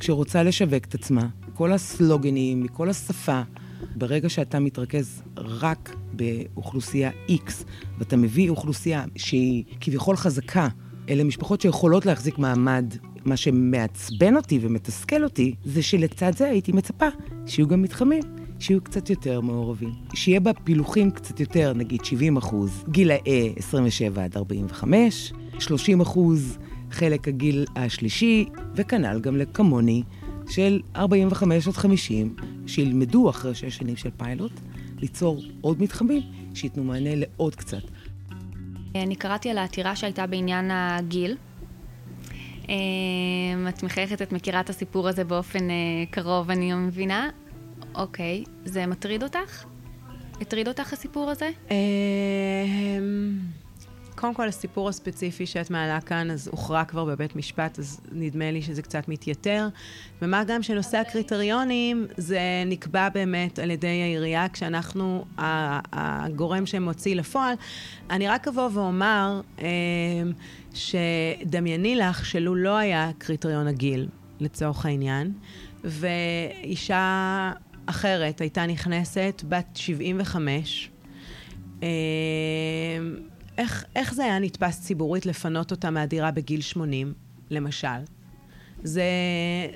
שרוצה 0.00 0.42
לשווק 0.42 0.84
את 0.84 0.94
עצמה. 0.94 1.28
כל 1.54 1.72
הסלוגנים, 1.72 2.62
מכל 2.62 2.90
השפה. 2.90 3.42
ברגע 3.96 4.28
שאתה 4.28 4.60
מתרכז 4.60 5.22
רק 5.36 5.96
באוכלוסייה 6.12 7.10
X, 7.28 7.52
ואתה 7.98 8.16
מביא 8.16 8.50
אוכלוסייה 8.50 9.04
שהיא 9.16 9.64
כביכול 9.80 10.16
חזקה, 10.16 10.68
אלה 11.08 11.24
משפחות 11.24 11.60
שיכולות 11.60 12.06
להחזיק 12.06 12.38
מעמד. 12.38 12.94
מה 13.24 13.36
שמעצבן 13.36 14.36
אותי 14.36 14.58
ומתסכל 14.62 15.24
אותי, 15.24 15.54
זה 15.64 15.82
שלצד 15.82 16.32
זה 16.36 16.48
הייתי 16.48 16.72
מצפה 16.72 17.06
שיהיו 17.46 17.68
גם 17.68 17.82
מתחמים. 17.82 18.22
שיהיו 18.60 18.80
קצת 18.80 19.10
יותר 19.10 19.40
מעורבים. 19.40 19.90
שיהיה 20.14 20.40
בה 20.40 20.52
פילוחים 20.64 21.10
קצת 21.10 21.40
יותר, 21.40 21.72
נגיד 21.72 22.04
70 22.04 22.36
אחוז, 22.36 22.84
גילאי 22.88 23.52
27 23.56 24.24
עד 24.24 24.36
45, 24.36 25.32
30 25.58 26.00
אחוז 26.00 26.58
חלק 26.90 27.28
הגיל 27.28 27.64
השלישי, 27.76 28.44
וכנ"ל 28.74 29.20
גם 29.20 29.36
לכמוני, 29.36 30.02
של 30.50 30.80
45 30.96 31.68
עד 31.68 31.74
50, 31.74 32.36
שילמדו 32.66 33.30
אחרי 33.30 33.54
שש 33.54 33.76
שנים 33.76 33.96
של 33.96 34.10
פיילוט, 34.16 34.52
ליצור 34.98 35.42
עוד 35.60 35.82
מתחמים 35.82 36.22
שייתנו 36.54 36.84
מענה 36.84 37.10
לעוד 37.14 37.54
קצת. 37.54 37.82
אני 38.94 39.16
קראתי 39.16 39.50
על 39.50 39.58
העתירה 39.58 39.96
שהייתה 39.96 40.26
בעניין 40.26 40.70
הגיל. 40.70 41.36
אמ, 42.68 42.74
את 43.68 43.82
מחייכת, 43.82 44.22
את 44.22 44.32
מכירה 44.32 44.60
את 44.60 44.70
הסיפור 44.70 45.08
הזה 45.08 45.24
באופן 45.24 45.70
אה, 45.70 45.76
קרוב, 46.10 46.50
אני 46.50 46.72
מבינה. 46.72 47.28
אוקיי, 47.94 48.44
זה 48.64 48.86
מטריד 48.86 49.22
אותך? 49.22 49.64
הטריד 50.40 50.68
אותך 50.68 50.92
הסיפור 50.92 51.30
הזה? 51.30 51.50
קודם 54.20 54.34
כל, 54.34 54.48
הסיפור 54.48 54.88
הספציפי 54.88 55.46
שאת 55.46 55.70
מעלה 55.70 56.00
כאן, 56.00 56.30
אז 56.30 56.48
הוכרע 56.48 56.84
כבר 56.84 57.04
בבית 57.04 57.36
משפט, 57.36 57.78
אז 57.78 58.00
נדמה 58.12 58.50
לי 58.50 58.62
שזה 58.62 58.82
קצת 58.82 59.08
מתייתר. 59.08 59.68
ומה 60.22 60.44
גם 60.44 60.62
שנושא 60.62 60.98
הקריטריונים, 60.98 62.06
זה 62.16 62.40
נקבע 62.66 63.08
באמת 63.08 63.58
על 63.58 63.70
ידי 63.70 64.02
העירייה, 64.02 64.48
כשאנחנו 64.48 65.24
הגורם 65.92 66.66
שמוציא 66.66 67.16
לפועל. 67.16 67.54
אני 68.10 68.28
רק 68.28 68.48
אבוא 68.48 68.68
ואומר 68.72 69.40
אה, 69.60 69.66
שדמייני 70.74 71.96
לך 71.96 72.26
שלו 72.26 72.54
לא 72.54 72.76
היה 72.76 73.10
קריטריון 73.18 73.66
הגיל, 73.66 74.08
לצורך 74.40 74.86
העניין, 74.86 75.32
ואישה 75.84 77.52
אחרת 77.86 78.40
הייתה 78.40 78.66
נכנסת, 78.66 79.42
בת 79.48 79.66
75, 79.74 80.90
אה, 81.82 81.88
איך, 83.60 83.84
איך 83.96 84.14
זה 84.14 84.24
היה 84.24 84.38
נתפס 84.38 84.80
ציבורית 84.80 85.26
לפנות 85.26 85.70
אותה 85.70 85.90
מהדירה 85.90 86.30
בגיל 86.30 86.60
80, 86.60 87.14
למשל? 87.50 87.88
זה, 88.82 89.02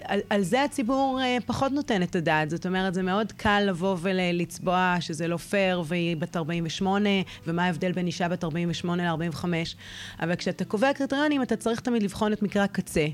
על, 0.04 0.20
על 0.30 0.42
זה 0.42 0.64
הציבור 0.64 1.20
אה, 1.22 1.36
פחות 1.46 1.72
נותן 1.72 2.02
את 2.02 2.16
הדעת. 2.16 2.50
זאת 2.50 2.66
אומרת, 2.66 2.94
זה 2.94 3.02
מאוד 3.02 3.32
קל 3.32 3.64
לבוא 3.66 3.96
ולצבוע 4.00 4.96
שזה 5.00 5.28
לא 5.28 5.36
פייר 5.36 5.82
והיא 5.86 6.16
בת 6.16 6.36
48, 6.36 7.10
ומה 7.46 7.64
ההבדל 7.64 7.92
בין 7.92 8.06
אישה 8.06 8.28
בת 8.28 8.44
48 8.44 9.12
ל-45. 9.12 9.44
אבל 10.20 10.36
כשאתה 10.36 10.64
קובע 10.64 10.92
קריטריונים, 10.92 11.42
אתה 11.42 11.56
צריך 11.56 11.80
תמיד 11.80 12.02
לבחון 12.02 12.32
את 12.32 12.42
מקרה 12.42 12.64
הקצה, 12.64 13.06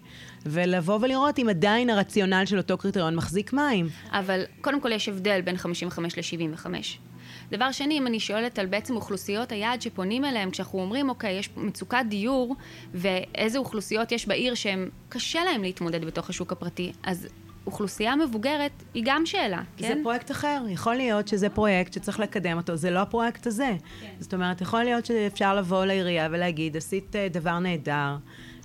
ולבוא 0.47 0.99
ולראות 1.03 1.39
אם 1.39 1.49
עדיין 1.49 1.91
הרציונל 1.91 2.43
של 2.47 2.59
אותו 2.59 2.79
קריטריון 2.79 3.17
מחזיק 3.17 3.53
מים. 3.53 3.89
אבל 4.11 4.43
קודם 4.61 4.81
כל 4.81 4.93
יש 4.93 5.09
הבדל 5.09 5.41
בין 5.41 5.57
55 5.57 6.19
ל-75. 6.35 7.10
דבר 7.51 7.73
שני, 7.73 7.99
אם 7.99 8.07
אני 8.07 8.21
שואלת 8.21 8.59
על 8.59 8.67
בעצם 8.67 8.97
אוכלוסיות 8.97 9.53
היעד 9.53 9.83
שפונים 9.83 10.25
אליהם, 10.25 10.51
כשאנחנו 10.51 10.81
אומרים, 10.81 11.09
אוקיי, 11.09 11.39
יש 11.39 11.51
מצוקת 11.57 12.05
דיור, 12.09 12.57
ואיזה 12.95 13.59
אוכלוסיות 13.59 14.13
יש 14.13 14.29
בעיר 14.29 14.55
שהן 14.55 14.89
קשה 15.09 15.45
להן 15.45 15.61
להתמודד 15.61 16.05
בתוך 16.05 16.31
השוק 16.31 16.53
הפרטי, 16.53 16.93
אז 17.03 17.29
אוכלוסייה 17.67 18.17
מבוגרת 18.17 18.71
היא 18.95 19.03
גם 19.07 19.27
שאלה, 19.27 19.63
כן? 19.77 19.89
זה 19.89 19.95
פרויקט 20.03 20.31
אחר. 20.31 20.63
יכול 20.69 20.95
להיות 20.95 21.29
שזה 21.29 21.49
פרויקט 21.49 21.93
שצריך 21.93 22.21
לקדם 22.21 22.57
אותו, 22.57 22.77
זה 22.77 22.91
לא 22.91 22.99
הפרויקט 22.99 23.47
הזה. 23.47 23.71
כן. 24.01 24.07
זאת 24.19 24.35
אומרת, 24.35 24.61
יכול 24.61 24.83
להיות 24.83 25.07
שאפשר 25.07 25.55
לבוא 25.55 25.85
לעירייה 25.85 26.29
ולהגיד, 26.31 26.77
עשית 26.77 27.17
אה, 27.17 27.29
דבר 27.29 27.59
נהדר. 27.59 28.17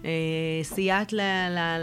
אה, 0.05 0.09
סייעת 0.63 1.13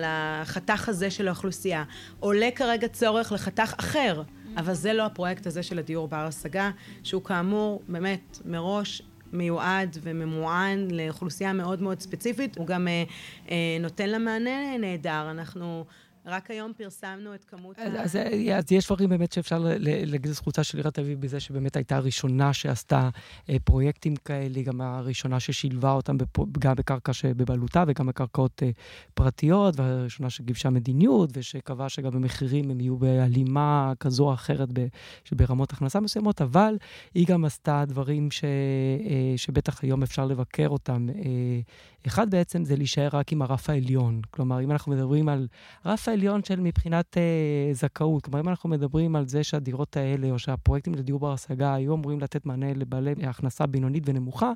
לחתך 0.03 0.89
הזה 0.89 1.11
של 1.11 1.29
האוכלוסייה. 1.29 1.85
עולה 2.21 2.49
כרגע 2.55 2.89
צורך 2.89 3.33
לחתך 3.33 3.75
אחר. 3.79 4.23
אבל 4.57 4.75
זה 4.75 4.93
לא 4.93 5.07
הפרויקט 5.07 5.47
הזה 5.47 5.63
של 5.63 5.79
הדיור 5.79 6.09
בר 6.09 6.17
השגה, 6.17 6.71
שהוא 7.03 7.25
כאמור, 7.25 7.83
באמת, 7.89 8.39
מראש 8.45 9.03
מיועד 9.33 9.97
וממוען 10.03 10.89
לאוכלוסייה 10.91 11.53
מאוד 11.53 11.83
מאוד 11.83 12.01
ספציפית. 12.01 12.59
הוא 12.59 12.67
גם 12.67 12.89
אה, 12.89 13.05
אה, 13.51 13.77
נותן 13.81 14.09
לה 14.09 14.19
מענה 14.19 14.79
נהדר. 14.79 15.31
אנחנו... 15.31 15.85
רק 16.27 16.51
היום 16.51 16.73
פרסמנו 16.77 17.35
את 17.35 17.45
כמות 17.45 17.79
אז, 17.79 17.95
ה... 17.95 18.03
אז, 18.03 18.19
אז 18.59 18.73
יש 18.73 18.87
דברים 18.87 19.09
באמת 19.09 19.33
שאפשר 19.33 19.59
להגיד 19.79 20.31
לזכותה 20.31 20.65
של 20.65 20.79
עיריית 20.79 20.95
תל 20.95 21.01
אביב 21.01 21.21
בזה 21.21 21.41
שבאמת 21.41 21.77
הייתה 21.77 21.97
הראשונה 21.97 22.53
שעשתה 22.53 23.09
אה, 23.51 23.57
פרויקטים 23.65 24.17
כאלה, 24.17 24.63
גם 24.63 24.81
הראשונה 24.81 25.41
ששילבה 25.41 25.93
אותם 25.93 26.19
בפ... 26.19 26.39
גם 26.59 26.75
בקרקע 26.75 27.13
שבבעלותה 27.13 27.85
וגם 27.87 28.07
בקרקעות 28.07 28.63
אה, 28.63 28.71
פרטיות, 29.15 29.81
והראשונה 29.81 30.31
שגיבשה 30.31 30.71
מדיניות 30.71 31.31
ושקבעה 31.33 31.89
שגם 31.89 32.17
המחירים 32.17 32.71
הם 32.71 32.81
יהיו 32.81 32.97
בהלימה 32.97 33.93
כזו 34.01 34.25
או 34.25 34.35
אחרת 34.35 34.69
ב... 34.73 34.87
ברמות 35.33 35.73
הכנסה 35.73 36.01
מסוימות, 36.01 36.43
אבל 36.43 36.77
היא 37.15 37.27
גם 37.27 37.45
עשתה 37.45 37.85
דברים 37.87 38.31
ש... 38.31 38.45
אה, 38.45 39.35
שבטח 39.37 39.83
היום 39.83 40.03
אפשר 40.03 40.27
לבקר 40.27 40.69
אותם. 40.69 41.07
אה, 41.09 41.61
אחד 42.07 42.31
בעצם 42.31 42.65
זה 42.65 42.77
להישאר 42.77 43.09
רק 43.13 43.33
עם 43.33 43.43
הרף 43.43 43.71
העליון. 43.71 44.21
כלומר, 44.31 44.61
אם 44.61 44.71
אנחנו 44.71 44.93
מדברים 44.93 45.29
על 45.29 45.47
רף 45.87 46.09
העליון 46.13 46.45
של 46.45 46.61
מבחינת 46.61 47.19
אה, 47.19 47.73
זכאות, 47.73 48.25
כלומר, 48.25 48.41
אם 48.41 48.49
אנחנו 48.49 48.69
מדברים 48.69 49.17
על 49.17 49.29
זה 49.29 49.45
שהדירות 49.45 49.97
האלה, 49.97 50.31
או 50.31 50.39
שהפרויקטים 50.39 50.95
לדיור 50.95 51.21
בר 51.21 51.33
השגה 51.33 51.75
היו 51.75 51.95
אמורים 51.95 52.21
לתת 52.21 52.47
מענה 52.47 52.75
לבעלי 52.75 53.13
הכנסה 53.23 53.67
בינונית 53.67 54.03
ונמוכה, 54.07 54.53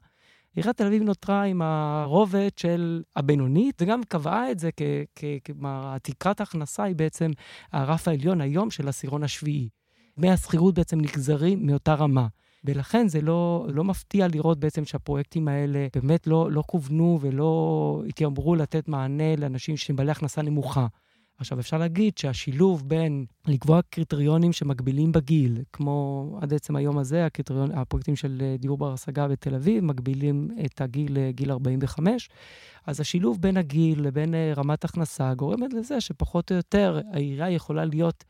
עיריית 0.57 0.77
תל 0.77 0.87
אביב 0.87 1.03
נותרה 1.03 1.43
עם 1.43 1.63
הרובד 1.63 2.49
של 2.57 3.03
הבינונית, 3.17 3.83
וגם 3.83 4.01
קבעה 4.09 4.51
את 4.51 4.59
זה 4.59 4.71
כלומר, 5.45 5.99
תקרת 6.03 6.41
ההכנסה 6.41 6.83
היא 6.83 6.97
בעצם 6.97 7.31
הרף 7.73 8.09
העליון 8.09 8.41
היום 8.41 8.71
של 8.71 8.87
העשירון 8.87 9.23
השביעי. 9.23 9.69
דמי 10.19 10.31
השכירות 10.31 10.75
בעצם 10.75 11.01
נגזרים 11.01 11.67
מאותה 11.67 11.95
רמה. 11.95 12.27
ולכן 12.65 13.09
זה 13.09 13.21
לא, 13.21 13.67
לא 13.69 13.85
מפתיע 13.85 14.29
לראות 14.29 14.61
בעצם 14.61 14.85
שהפרויקטים 14.85 15.49
האלה 15.49 15.87
באמת 15.95 16.27
לא, 16.27 16.51
לא 16.51 16.63
כוונו 16.67 17.19
ולא 17.23 18.03
התיימרו 18.09 18.55
לתת 18.55 18.89
מענה 18.89 19.37
לאנשים 19.37 19.77
שהם 19.77 19.97
בעלי 19.97 20.11
הכנסה 20.11 20.43
נמוכה. 20.43 20.87
עכשיו, 21.39 21.61
אפשר 21.61 21.79
להגיד 21.79 22.19
שהשילוב 22.19 22.89
בין 22.89 23.25
לקבוע 23.47 23.81
קריטריונים 23.91 24.53
שמגבילים 24.53 25.13
בגיל, 25.13 25.63
כמו 25.73 26.39
עד 26.43 26.55
עצם 26.55 26.77
היום 26.77 26.99
הזה, 26.99 27.27
הקריטריון, 27.27 27.71
הפרויקטים 27.73 28.17
של 28.17 28.43
אה, 28.43 28.57
דיור 28.59 28.79
בר 28.79 28.93
השגה 28.93 29.29
בתל 29.29 29.55
אביב 29.55 29.85
מגבילים 29.85 30.51
את 30.65 30.81
הגיל 30.81 31.13
לגיל 31.15 31.51
45, 31.51 32.29
אז 32.87 33.01
השילוב 33.01 33.41
בין 33.41 33.57
הגיל 33.57 34.03
לבין 34.03 34.35
אה, 34.35 34.53
רמת 34.57 34.85
הכנסה 34.85 35.35
גורמת 35.35 35.73
לזה 35.73 36.01
שפחות 36.01 36.51
או 36.53 36.57
יותר 36.57 37.01
העירייה 37.13 37.51
יכולה 37.51 37.85
להיות 37.85 38.25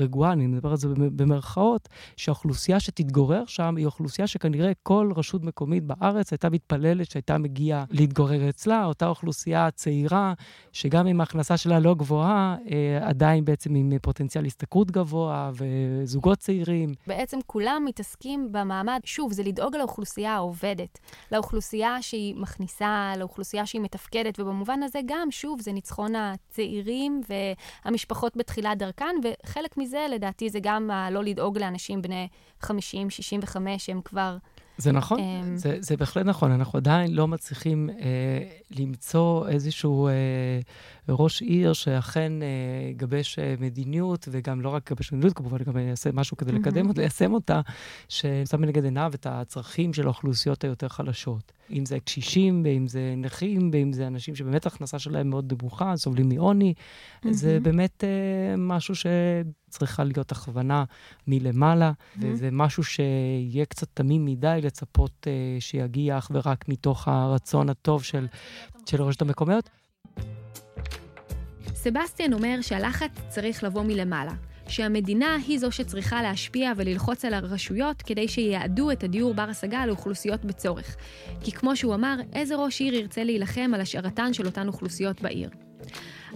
רגועה, 0.00 0.32
אני 0.32 0.46
מדבר 0.46 0.70
על 0.70 0.76
זה 0.76 0.88
במרכאות, 0.96 1.88
שהאוכלוסייה 2.16 2.80
שתתגורר 2.80 3.42
שם 3.46 3.76
היא 3.76 3.86
אוכלוסייה 3.86 4.26
שכנראה 4.26 4.72
כל 4.82 5.12
רשות 5.16 5.44
מקומית 5.44 5.84
בארץ 5.84 6.32
הייתה 6.32 6.50
מתפללת 6.50 7.10
שהייתה 7.10 7.38
מגיעה 7.38 7.84
להתגורר 7.90 8.48
אצלה, 8.48 8.84
אותה 8.84 9.08
אוכלוסייה 9.08 9.70
צעירה, 9.70 10.32
שגם 10.72 11.06
אם 11.06 11.20
ההכנסה 11.20 11.56
שלה 11.56 11.78
לא 11.80 11.94
גבוהה, 11.94 12.56
אה, 12.70 13.08
עדיין 13.08 13.44
בעצם 13.44 13.74
עם 13.74 13.92
פוטנציאל 14.02 14.44
השתכרות 14.44 14.90
גבוה 14.90 15.50
וזוגות 15.54 16.38
צעירים. 16.38 16.94
בעצם 17.06 17.38
כולם 17.46 17.82
מתעסקים 17.86 18.48
במעמד, 18.52 19.00
שוב, 19.04 19.32
זה 19.32 19.42
לדאוג 19.42 19.76
לאוכלוסייה 19.76 20.34
העובדת, 20.34 20.98
לאוכלוסייה 21.32 22.02
שהיא 22.02 22.34
מכניסה, 22.36 23.12
לאוכלוסייה 23.16 23.66
שהיא 23.66 23.82
מתפקדת, 23.82 24.40
ובמובן 24.40 24.82
הזה 24.82 24.98
גם, 25.06 25.30
שוב, 25.30 25.60
זה 25.60 25.72
ניצחון 25.72 26.12
הצעירים 26.16 27.20
והמשפחות 27.84 28.36
בתחילת 28.36 28.78
דרכן, 28.78 29.14
וחלק 29.24 29.78
מזה... 29.78 29.87
מזה, 29.88 30.06
לדעתי, 30.10 30.50
זה 30.50 30.58
גם 30.62 30.90
לא 31.10 31.24
לדאוג 31.24 31.58
לאנשים 31.58 32.02
בני 32.02 32.28
50, 32.60 33.10
65, 33.10 33.86
שהם 33.86 34.00
כבר... 34.04 34.36
זה 34.78 34.92
נכון, 34.92 35.18
um... 35.18 35.22
זה, 35.54 35.76
זה 35.80 35.96
בהחלט 35.96 36.26
נכון. 36.26 36.52
אנחנו 36.52 36.76
עדיין 36.76 37.14
לא 37.14 37.28
מצליחים 37.28 37.90
אה, 37.90 37.96
למצוא 38.70 39.48
איזשהו 39.48 40.08
אה, 40.08 40.12
ראש 41.08 41.42
עיר 41.42 41.72
שאכן 41.72 42.32
אה, 42.42 42.46
יגבש 42.90 43.38
אה, 43.38 43.54
מדיניות, 43.60 44.28
וגם 44.30 44.60
לא 44.60 44.68
רק 44.68 44.90
יגבש 44.90 45.12
מדיניות, 45.12 45.36
כמובן, 45.36 45.58
גם 45.58 45.78
יעשה 45.78 46.10
משהו 46.12 46.36
כדי 46.36 46.52
לקדם 46.52 46.88
אותה, 46.88 47.00
ליישם 47.00 47.32
אותה, 47.32 47.60
ששם 48.08 48.60
מנגד 48.60 48.84
עיניו 48.84 49.12
את 49.14 49.26
הצרכים 49.30 49.92
של 49.92 50.04
האוכלוסיות 50.04 50.64
היותר 50.64 50.88
חלשות. 50.88 51.52
אם 51.70 51.86
זה 51.86 52.00
קשישים, 52.00 52.62
ואם 52.64 52.86
זה 52.86 53.14
נכים, 53.16 53.70
ואם 53.72 53.92
זה 53.92 54.06
אנשים 54.06 54.34
שבאמת 54.34 54.66
ההכנסה 54.66 54.98
שלהם 54.98 55.30
מאוד 55.30 55.52
נמוכה, 55.52 55.96
סובלים 55.96 56.28
מעוני, 56.28 56.74
mm-hmm. 56.76 57.32
זה 57.32 57.58
באמת 57.62 58.04
uh, 58.04 58.56
משהו 58.58 58.94
שצריכה 58.94 60.04
להיות 60.04 60.32
הכוונה 60.32 60.84
מלמעלה, 61.26 61.90
mm-hmm. 61.90 62.20
וזה 62.22 62.48
משהו 62.52 62.84
שיהיה 62.84 63.64
קצת 63.64 63.88
תמים 63.94 64.24
מדי 64.24 64.58
לצפות 64.62 65.26
uh, 65.26 65.60
שיגיע 65.60 66.18
אך 66.18 66.30
ורק 66.34 66.68
מתוך 66.68 67.08
הרצון 67.08 67.68
הטוב 67.68 68.04
של, 68.04 68.26
של 68.86 69.02
הרשת 69.02 69.22
המקומיות. 69.22 69.70
סבסטיאן 71.82 72.32
אומר 72.32 72.58
שהלחץ 72.60 73.10
צריך 73.28 73.64
לבוא 73.64 73.82
מלמעלה, 73.82 74.32
שהמדינה 74.68 75.36
היא 75.46 75.58
זו 75.58 75.72
שצריכה 75.72 76.22
להשפיע 76.22 76.72
וללחוץ 76.76 77.24
על 77.24 77.34
הרשויות 77.34 78.02
כדי 78.02 78.28
שיעדו 78.28 78.90
את 78.90 79.04
הדיור 79.04 79.34
בר 79.34 79.42
השגה 79.42 79.86
לאוכלוסיות 79.86 80.44
בצורך. 80.44 80.96
כי 81.40 81.52
כמו 81.52 81.76
שהוא 81.76 81.94
אמר, 81.94 82.16
איזה 82.32 82.56
ראש 82.56 82.80
עיר 82.80 82.94
ירצה 82.94 83.24
להילחם 83.24 83.70
על 83.74 83.80
השארתן 83.80 84.32
של 84.32 84.46
אותן 84.46 84.68
אוכלוסיות 84.68 85.22
בעיר. 85.22 85.50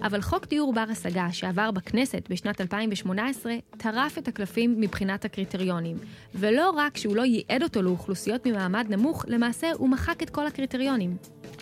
אבל 0.01 0.21
חוק 0.21 0.47
דיור 0.47 0.73
בר 0.73 0.85
השגה 0.89 1.27
שעבר 1.31 1.71
בכנסת 1.71 2.27
בשנת 2.29 2.61
2018 2.61 3.53
טרף 3.77 4.17
את 4.17 4.27
הקלפים 4.27 4.75
מבחינת 4.81 5.25
הקריטריונים. 5.25 5.97
ולא 6.35 6.69
רק 6.69 6.97
שהוא 6.97 7.15
לא 7.15 7.21
ייעד 7.21 7.63
אותו 7.63 7.81
לאוכלוסיות 7.81 8.47
ממעמד 8.47 8.85
נמוך, 8.89 9.25
למעשה 9.27 9.71
הוא 9.77 9.89
מחק 9.89 10.23
את 10.23 10.29
כל 10.29 10.47
הקריטריונים. 10.47 11.17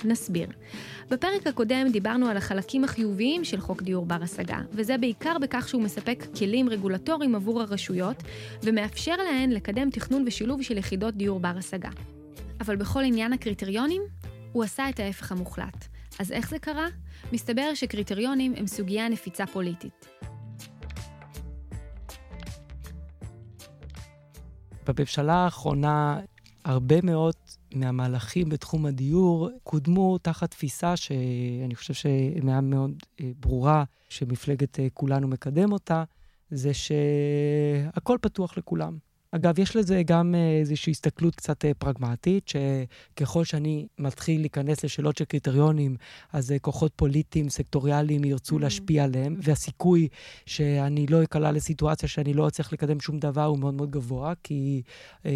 נסביר. 0.06 0.48
בפרק 1.10 1.48
הקודם 1.48 1.88
דיברנו 1.92 2.28
על 2.28 2.38
החלקים 2.38 2.84
החיוביים 2.84 3.44
של 3.44 3.60
חוק 3.60 3.82
דיור 3.82 4.06
בר 4.06 4.24
השגה, 4.24 4.60
וזה 4.72 4.98
בעיקר 4.98 5.38
בכך 5.42 5.70
שהוא 5.70 5.82
מספק 5.82 6.26
כלים 6.38 6.70
רגולטוריים 6.70 7.36
עבור 7.36 7.62
הרשויות, 7.62 8.24
ומאפשר 8.64 9.16
להן 9.16 9.52
לקדם 9.52 9.90
תכנון 9.90 10.24
ושילוב 10.28 10.62
של 10.62 10.78
יחידות 10.78 11.16
דיור 11.16 11.40
בר 11.40 11.54
השגה. 11.58 11.90
אבל 12.62 12.76
בכל 12.76 13.04
עניין 13.04 13.34
הקריטריונים, 13.34 14.02
הוא 14.52 14.64
עשה 14.64 14.90
את 14.90 15.00
ההפך 15.00 15.32
המוחלט. 15.32 15.91
אז 16.20 16.32
איך 16.32 16.50
זה 16.50 16.60
קרה? 16.60 16.88
מסתבר 17.34 17.74
שקריטריונים 17.74 18.54
הם 18.58 18.68
סוגיה 18.68 19.10
נפיצה 19.10 19.46
פוליטית. 19.46 20.08
בממשלה 24.88 25.34
האחרונה 25.34 26.20
הרבה 26.66 26.96
מאוד 27.04 27.34
מהמהלכים 27.74 28.50
בתחום 28.50 28.86
הדיור 28.86 29.50
קודמו 29.64 30.18
תחת 30.18 30.52
תפיסה 30.52 30.98
שאני 30.98 31.76
חושב 31.76 31.94
שמאה 31.94 32.62
מאוד 32.62 32.92
אה, 33.22 33.32
ברורה, 33.40 33.84
שמפלגת 34.10 34.80
אה, 34.80 34.88
כולנו 34.94 35.28
מקדם 35.28 35.72
אותה, 35.72 36.04
זה 36.50 36.72
שהכל 36.74 38.18
פתוח 38.22 38.58
לכולם. 38.58 38.98
אגב, 39.36 39.60
יש 39.60 39.76
לזה 39.76 40.02
גם 40.06 40.36
אה, 40.36 40.60
איזושהי 40.60 40.92
הסתכלות 40.92 41.36
קצת 41.36 41.66
אה, 41.66 41.72
פרגמטית, 41.74 42.48
שככל 42.48 43.44
שאני 43.44 43.88
מתחיל 44.00 44.42
להיכנס 44.42 44.84
לשאלות 44.84 45.18
של 45.18 45.26
קריטריונים, 45.26 45.96
אז 46.34 46.52
אה, 46.52 46.60
כוחות 46.60 46.92
פוליטיים, 46.96 47.50
סקטוריאליים, 47.50 48.24
ירצו 48.24 48.58
mm. 48.58 48.62
להשפיע 48.62 49.04
עליהם, 49.04 49.36
והסיכוי 49.42 50.08
שאני 50.46 51.08
לא 51.08 51.24
אקלע 51.24 51.52
לסיטואציה 51.52 52.10
שאני 52.10 52.34
לא 52.34 52.48
אצליח 52.48 52.74
לקדם 52.74 53.00
שום 53.00 53.20
דבר 53.20 53.44
הוא 53.44 53.60
מאוד 53.60 53.74
מאוד 53.74 53.92
גבוה, 53.92 54.34
כי... 54.44 54.82
כי 55.24 55.30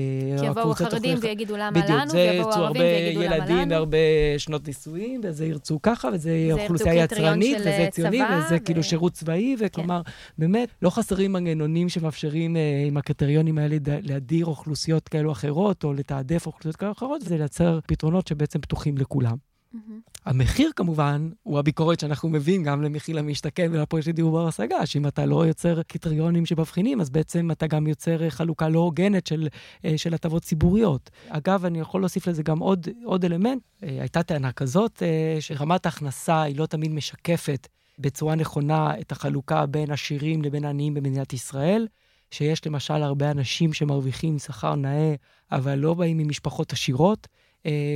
יבואו 0.45 0.71
החרדים 0.71 1.17
ויגידו 1.21 1.57
למה 1.57 1.71
בדיוק, 1.71 1.89
לנו, 1.89 2.11
ויבואו 2.13 2.53
הערבים 2.53 2.81
ויגידו 2.81 3.21
למה 3.21 3.35
לנו. 3.35 3.37
הרבה 3.37 3.53
ילדים 3.53 3.71
והרבה 3.71 3.97
שנות 4.37 4.67
נישואים, 4.67 5.21
וזה 5.23 5.45
ירצו 5.45 5.81
ככה, 5.81 6.09
וזה 6.13 6.49
אוכלוסייה 6.51 7.03
יצרנית, 7.03 7.57
וזה 7.59 7.87
ציוני, 7.91 8.21
וזה 8.23 8.59
כאילו 8.59 8.83
שירות 8.83 9.13
צבאי, 9.13 9.55
וכלומר, 9.59 10.01
כן. 10.05 10.11
באמת, 10.37 10.69
לא 10.81 10.89
חסרים 10.89 11.33
מנגנונים 11.33 11.89
שמאפשרים 11.89 12.55
עם 12.87 12.97
הקריטריונים 12.97 13.57
האלה 13.57 13.77
להדיר 13.87 14.45
אוכלוסיות 14.45 15.09
כאלו 15.09 15.31
אחרות, 15.31 15.83
או 15.83 15.93
לתעדף 15.93 16.45
אוכלוסיות 16.45 16.75
כאלו 16.75 16.91
אחרות, 16.91 17.21
זה 17.21 17.37
לייצר 17.37 17.79
פתרונות 17.87 18.27
שבעצם 18.27 18.61
פתוחים 18.61 18.97
לכולם. 18.97 19.37
Mm-hmm. 19.75 20.15
המחיר 20.25 20.71
כמובן, 20.75 21.29
הוא 21.43 21.59
הביקורת 21.59 21.99
שאנחנו 21.99 22.29
מביאים 22.29 22.63
גם 22.63 22.81
למחיר 22.81 23.15
למשתכן 23.15 23.69
ולפרויקט 23.71 24.05
של 24.05 24.11
דיור 24.11 24.31
בר 24.31 24.47
השגה, 24.47 24.85
שאם 24.85 25.07
אתה 25.07 25.25
לא 25.25 25.45
יוצר 25.47 25.83
קריטריונים 25.83 26.45
שמבחינים, 26.45 27.01
אז 27.01 27.09
בעצם 27.09 27.51
אתה 27.51 27.67
גם 27.67 27.87
יוצר 27.87 28.29
חלוקה 28.29 28.69
לא 28.69 28.79
הוגנת 28.79 29.27
של, 29.27 29.47
אה, 29.85 29.97
של 29.97 30.13
הטבות 30.13 30.43
ציבוריות. 30.43 31.09
אגב, 31.29 31.65
אני 31.65 31.79
יכול 31.79 32.01
להוסיף 32.01 32.27
לזה 32.27 32.43
גם 32.43 32.59
עוד, 32.59 32.87
עוד 33.03 33.25
אלמנט. 33.25 33.61
אה, 33.83 33.89
הייתה 33.99 34.23
טענה 34.23 34.51
כזאת, 34.51 35.03
אה, 35.03 35.37
שרמת 35.39 35.85
ההכנסה 35.85 36.41
היא 36.41 36.57
לא 36.57 36.65
תמיד 36.65 36.91
משקפת 36.91 37.67
בצורה 37.99 38.35
נכונה 38.35 38.99
את 38.99 39.11
החלוקה 39.11 39.65
בין 39.65 39.91
עשירים 39.91 40.41
לבין 40.41 40.65
עניים 40.65 40.93
במדינת 40.93 41.33
ישראל. 41.33 41.87
שיש 42.31 42.67
למשל 42.67 42.93
הרבה 42.93 43.31
אנשים 43.31 43.73
שמרוויחים 43.73 44.39
שכר 44.39 44.75
נאה, 44.75 45.15
אבל 45.51 45.75
לא 45.75 45.93
באים 45.93 46.17
ממשפחות 46.17 46.73
עשירות, 46.73 47.27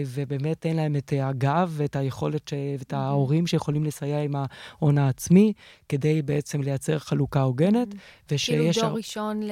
ובאמת 0.05 0.65
אין 0.65 0.75
להם 0.75 0.95
את 0.95 1.13
הגב 1.21 1.73
ואת 1.77 1.95
היכולת 1.95 2.47
ש... 2.47 2.53
ואת 2.79 2.93
ההורים 2.93 3.47
שיכולים 3.47 3.83
לסייע 3.83 4.21
עם 4.21 4.35
ההון 4.35 4.97
העצמי, 4.97 5.53
כדי 5.89 6.21
בעצם 6.21 6.61
לייצר 6.61 6.99
חלוקה 6.99 7.41
הוגנת, 7.41 7.87
ושיש... 8.31 8.49
כאילו 8.49 8.87
דור 8.89 8.97
ראשון 8.97 9.43
ל... 9.43 9.51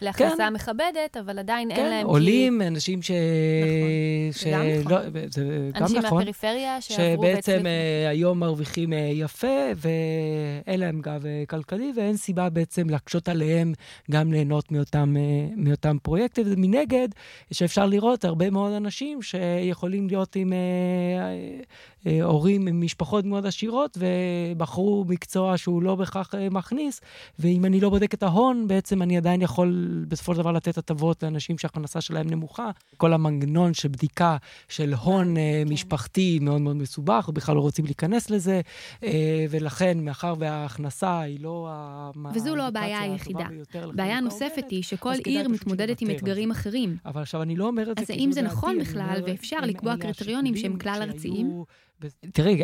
להכנסה 0.00 0.36
כן. 0.36 0.52
מכבדת, 0.52 1.16
אבל 1.20 1.38
עדיין 1.38 1.68
כן, 1.70 1.76
אין 1.76 1.90
להם... 1.90 2.06
כן, 2.06 2.06
עולים, 2.06 2.60
כי... 2.60 2.68
אנשים 2.68 3.02
ש... 3.02 3.10
נכון, 3.10 4.32
ש... 4.32 4.46
גם 4.46 4.62
נכון. 4.80 4.92
לא, 4.92 4.98
זה 5.30 5.70
גם 5.74 5.82
אנשים 5.82 5.98
נכון. 5.98 6.18
מהפריפריה 6.18 6.80
שעברו 6.80 7.22
בעצם... 7.22 7.40
שבעצם 7.40 7.62
uh, 7.62 8.08
היום 8.10 8.38
מרוויחים 8.38 8.92
uh, 8.92 8.96
יפה, 8.96 9.46
ואין 9.76 10.80
להם 10.80 11.00
גב 11.00 11.22
כלכלי, 11.48 11.92
ואין 11.96 12.16
סיבה 12.16 12.50
בעצם 12.50 12.90
להקשות 12.90 13.28
עליהם 13.28 13.72
גם 14.10 14.32
ליהנות 14.32 14.72
מאותם, 14.72 15.16
מאותם 15.56 15.96
פרויקטים. 16.02 16.46
ומנגד, 16.46 17.08
שאפשר 17.52 17.86
לראות 17.86 18.24
הרבה 18.24 18.50
מאוד 18.50 18.72
אנשים 18.72 19.19
שיכולים 19.22 20.06
להיות 20.06 20.36
עם 20.36 20.52
אה, 20.52 20.58
אה, 22.06 22.22
הורים 22.22 22.66
עם 22.66 22.80
משפחות 22.80 23.24
מאוד 23.24 23.46
עשירות, 23.46 23.98
ובחרו 24.00 25.04
מקצוע 25.08 25.58
שהוא 25.58 25.82
לא 25.82 25.94
בהכרח 25.94 26.34
אה, 26.34 26.48
מכניס, 26.50 27.00
ואם 27.38 27.64
אני 27.64 27.80
לא 27.80 27.90
בודק 27.90 28.14
את 28.14 28.22
ההון, 28.22 28.68
בעצם 28.68 29.02
אני 29.02 29.16
עדיין 29.16 29.42
יכול 29.42 30.04
בסופו 30.08 30.34
של 30.34 30.40
דבר 30.40 30.52
לתת 30.52 30.78
הטבות 30.78 31.22
לאנשים 31.22 31.58
שההכנסה 31.58 32.00
שלהם 32.00 32.30
נמוכה. 32.30 32.70
כל 32.96 33.12
המנגנון 33.12 33.74
של 33.74 33.88
בדיקה 33.88 34.36
של 34.68 34.94
הון 34.94 35.34
כן. 35.36 35.72
משפחתי 35.72 36.38
מאוד 36.42 36.60
מאוד 36.60 36.76
מסובך, 36.76 37.30
בכלל 37.34 37.54
לא 37.54 37.60
רוצים 37.60 37.84
להיכנס 37.84 38.30
לזה, 38.30 38.60
ולכן, 39.50 39.98
מאחר 40.04 40.34
וההכנסה 40.38 41.20
היא 41.20 41.40
לא... 41.40 41.68
וזו 42.34 42.56
לא 42.56 42.66
הבעיה 42.66 43.00
היחידה. 43.00 43.46
בעיה 43.94 44.20
נוספת 44.20 44.64
היא 44.70 44.82
שכל 44.82 45.14
עיר 45.24 45.48
מתמודדת 45.48 46.00
עם 46.00 46.10
אתגרים 46.10 46.50
אחרים. 46.50 46.96
אבל 47.06 47.22
עכשיו, 47.22 47.42
אני 47.42 47.56
לא 47.56 47.66
אומר 47.66 47.90
את 47.90 47.98
זה 47.98 48.02
אז 48.02 48.10
האם 48.10 48.32
זה 48.32 48.42
נכון 48.42 48.78
בכלל, 48.78 49.09
ואפשר 49.26 49.60
לקבוע 49.60 49.96
קריטריונים 49.96 50.56
שהם 50.56 50.78
כלל 50.78 50.98
ארציים? 51.02 51.64
תראי, 52.32 52.62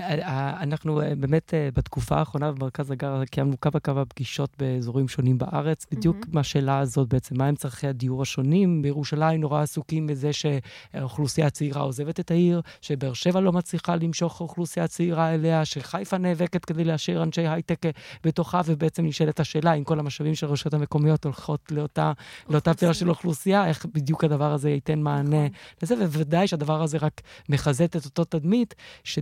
אנחנו 0.62 1.00
אה, 1.00 1.14
באמת 1.14 1.54
אה, 1.54 1.68
בתקופה 1.74 2.16
האחרונה 2.16 2.52
במרכז 2.52 2.90
הגר 2.90 3.24
קיימנו 3.24 3.60
כמה 3.60 3.80
כמה 3.80 4.04
פגישות 4.04 4.50
באזורים 4.58 5.08
שונים 5.08 5.38
בארץ, 5.38 5.86
בדיוק 5.90 6.16
mm-hmm. 6.16 6.28
מהשאלה 6.32 6.78
הזאת 6.78 7.08
בעצם, 7.08 7.38
מהם 7.38 7.54
צרכי 7.54 7.86
הדיור 7.86 8.22
השונים. 8.22 8.82
בירושלים 8.82 9.40
נורא 9.40 9.62
עסוקים 9.62 10.06
בזה 10.06 10.30
שהאוכלוסייה 10.32 11.46
הצעירה 11.46 11.82
עוזבת 11.82 12.20
את 12.20 12.30
העיר, 12.30 12.60
שבאר 12.80 13.12
שבע 13.12 13.40
לא 13.40 13.52
מצליחה 13.52 13.96
למשוך 13.96 14.40
אוכלוסייה 14.40 14.86
צעירה 14.88 15.34
אליה, 15.34 15.64
שחיפה 15.64 16.18
נאבקת 16.18 16.64
כדי 16.64 16.84
להשאיר 16.84 17.22
אנשי 17.22 17.46
הייטק 17.46 17.86
אה, 17.86 17.90
בתוכה, 18.24 18.60
ובעצם 18.66 19.06
נשאלת 19.06 19.40
השאלה 19.40 19.74
אם 19.74 19.84
כל 19.84 19.98
המשאבים 19.98 20.34
של 20.34 20.46
הרשויות 20.46 20.74
המקומיות 20.74 21.24
הולכות 21.24 21.72
לאותה, 21.72 22.12
לאותה 22.48 22.74
פירה 22.74 22.94
של 22.94 23.10
אוכלוסייה, 23.10 23.68
איך 23.68 23.86
בדיוק 23.94 24.24
הדבר 24.24 24.52
הזה 24.52 24.70
ייתן 24.70 24.98
מענה 24.98 25.44
נכון. 25.44 25.48
לזה, 25.82 25.94
ובוודאי 25.94 26.46
שהדבר 26.46 26.82
הזה 26.82 26.98
רק 26.98 27.20
מחזט 27.48 27.96
את 27.96 28.04
אותו 28.04 28.24
תדמית, 28.24 28.74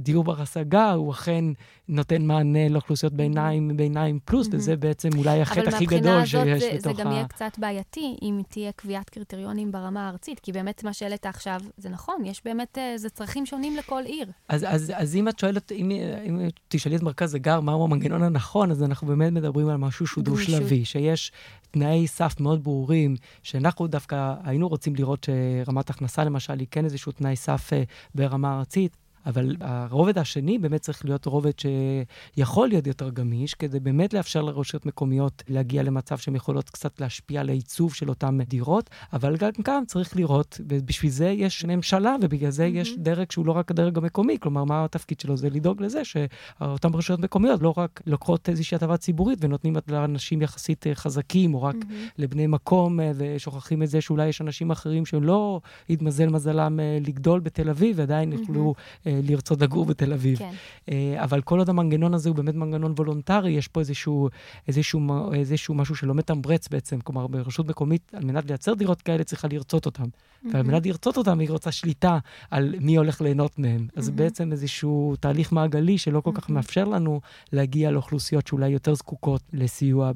דיור 0.04 0.24
בר 0.24 0.42
השגה, 0.42 0.92
הוא 0.92 1.12
אכן 1.12 1.44
נותן 1.88 2.22
מענה 2.22 2.68
לאוכלוסיות 2.68 3.12
ביניים, 3.12 3.76
ביניים 3.76 4.18
פלוס, 4.24 4.46
mm-hmm. 4.46 4.56
וזה 4.56 4.76
בעצם 4.76 5.08
אולי 5.18 5.40
החטא 5.40 5.68
הכי 5.68 5.86
גדול 5.86 6.24
שיש 6.24 6.34
בתוך 6.34 6.36
ה... 6.36 6.50
אבל 6.50 6.54
מהבחינה 6.54 6.76
הזאת 6.76 6.96
זה 6.96 7.02
גם 7.02 7.12
יהיה 7.12 7.28
קצת 7.28 7.58
בעייתי, 7.58 8.16
אם 8.22 8.42
תהיה 8.48 8.72
קביעת 8.72 9.10
קריטריונים 9.10 9.72
ברמה 9.72 10.06
הארצית, 10.06 10.40
כי 10.40 10.52
באמת 10.52 10.84
מה 10.84 10.92
שהעלית 10.92 11.26
עכשיו, 11.26 11.60
זה 11.76 11.88
נכון, 11.88 12.24
יש 12.24 12.42
באמת, 12.44 12.78
אה, 12.78 12.98
זה 12.98 13.10
צרכים 13.10 13.46
שונים 13.46 13.76
לכל 13.76 14.02
עיר. 14.06 14.26
אז, 14.48 14.64
אז, 14.68 14.92
אז 14.96 15.16
אם 15.16 15.28
את 15.28 15.38
שואלת, 15.38 15.72
אם, 15.72 15.90
אם 16.26 16.48
תשאלי 16.68 16.96
את 16.96 17.02
מרכז 17.02 17.34
הגר, 17.34 17.60
מהו 17.60 17.84
המנגנון 17.84 18.22
הנכון, 18.22 18.70
אז 18.70 18.82
אנחנו 18.82 19.06
באמת 19.06 19.32
מדברים 19.32 19.68
על 19.68 19.76
משהו 19.76 20.06
שהוא 20.06 20.24
דו-שלבי, 20.24 20.84
שיש 20.84 21.32
תנאי 21.70 22.06
סף 22.06 22.40
מאוד 22.40 22.64
ברורים, 22.64 23.16
שאנחנו 23.42 23.86
דווקא 23.86 24.34
היינו 24.44 24.68
רוצים 24.68 24.96
לראות 24.96 25.26
שרמת 25.64 25.90
הכנסה, 25.90 26.24
למשל, 26.24 26.58
היא 26.58 26.66
כן 26.70 26.84
איזשהו 26.84 27.12
תנאי 27.12 27.36
סף 27.36 27.72
אה, 27.72 27.82
ברמה 28.14 28.58
ארצית. 28.58 29.03
אבל 29.26 29.56
הרובד 29.60 30.18
השני 30.18 30.58
באמת 30.58 30.80
צריך 30.80 31.04
להיות 31.04 31.26
רובד 31.26 31.52
שיכול 31.58 32.68
להיות 32.68 32.86
יותר 32.86 33.10
גמיש, 33.10 33.54
כדי 33.54 33.80
באמת 33.80 34.14
לאפשר 34.14 34.42
לרשויות 34.42 34.86
מקומיות 34.86 35.42
להגיע 35.48 35.82
למצב 35.82 36.18
שהן 36.18 36.36
יכולות 36.36 36.70
קצת 36.70 37.00
להשפיע 37.00 37.40
על 37.40 37.48
העיצוב 37.48 37.94
של 37.94 38.08
אותן 38.08 38.38
דירות, 38.42 38.90
אבל 39.12 39.36
גם 39.36 39.50
כאן 39.64 39.82
צריך 39.86 40.16
לראות, 40.16 40.60
ובשביל 40.68 41.10
זה 41.10 41.28
יש 41.28 41.64
ממשלה, 41.64 42.16
ובגלל 42.22 42.50
זה 42.50 42.66
mm-hmm. 42.66 42.78
יש 42.78 42.96
דרג 42.98 43.30
שהוא 43.30 43.46
לא 43.46 43.52
רק 43.52 43.70
הדרג 43.70 43.98
המקומי, 43.98 44.38
כלומר, 44.40 44.64
מה 44.64 44.84
התפקיד 44.84 45.20
שלו? 45.20 45.36
זה 45.36 45.50
לדאוג 45.50 45.82
לזה 45.82 46.04
שאותן 46.04 46.94
רשויות 46.94 47.20
מקומיות 47.20 47.62
לא 47.62 47.74
רק 47.76 48.00
לוקחות 48.06 48.48
איזושהי 48.48 48.76
הטבה 48.76 48.96
ציבורית 48.96 49.38
ונותנים 49.42 49.76
לאנשים 49.88 50.42
יחסית 50.42 50.86
חזקים, 50.94 51.54
או 51.54 51.62
רק 51.62 51.74
mm-hmm. 51.74 52.12
לבני 52.18 52.46
מקום, 52.46 53.00
ושוכחים 53.16 53.82
את 53.82 53.88
זה 53.88 54.00
שאולי 54.00 54.28
יש 54.28 54.40
אנשים 54.40 54.70
אחרים 54.70 55.06
שהם 55.06 55.22
לא 55.22 55.60
התמזל 55.90 56.28
מזלם 56.28 56.80
אה, 56.80 56.98
לגדול 57.06 57.40
בתל 57.40 57.70
אביב, 57.70 57.98
ועדיין 57.98 58.32
mm-hmm. 58.32 58.40
יוכלו 58.40 58.74
אה, 59.06 59.13
לרצות 59.22 59.62
לגור 59.62 59.84
בתל 59.84 60.12
אביב. 60.12 60.38
כן. 60.38 60.50
אה, 60.88 61.24
אבל 61.24 61.40
כל 61.40 61.58
עוד 61.58 61.68
המנגנון 61.68 62.14
הזה 62.14 62.28
הוא 62.28 62.36
באמת 62.36 62.54
מנגנון 62.54 62.92
וולונטרי, 62.92 63.50
יש 63.50 63.68
פה 63.68 63.80
איזשהו, 63.80 64.28
איזשהו, 64.68 65.32
איזשהו 65.32 65.74
משהו 65.74 65.96
שלא 65.96 66.14
מתמרץ 66.14 66.68
בעצם. 66.68 67.00
כלומר, 67.00 67.26
ברשות 67.26 67.68
מקומית, 67.68 68.12
על 68.14 68.24
מנת 68.24 68.46
לייצר 68.46 68.74
דירות 68.74 69.02
כאלה, 69.02 69.24
צריכה 69.24 69.48
לרצות 69.48 69.86
אותן. 69.86 70.04
Mm-hmm. 70.04 70.48
ועל 70.52 70.62
מנת 70.62 70.86
לרצות 70.86 71.16
אותן, 71.16 71.40
היא 71.40 71.50
רוצה 71.50 71.72
שליטה 71.72 72.18
על 72.50 72.74
מי 72.80 72.96
הולך 72.96 73.20
ליהנות 73.20 73.58
מהן. 73.58 73.86
אז 73.96 74.08
mm-hmm. 74.08 74.12
בעצם 74.12 74.52
איזשהו 74.52 75.14
תהליך 75.20 75.52
מעגלי 75.52 75.98
שלא 75.98 76.20
כל 76.20 76.30
כך 76.34 76.48
mm-hmm. 76.48 76.52
מאפשר 76.52 76.84
לנו 76.84 77.20
להגיע 77.52 77.90
לאוכלוסיות 77.90 78.46
שאולי 78.46 78.68
יותר 78.68 78.94
זקוקות 78.94 79.42
לסיוע 79.52 80.12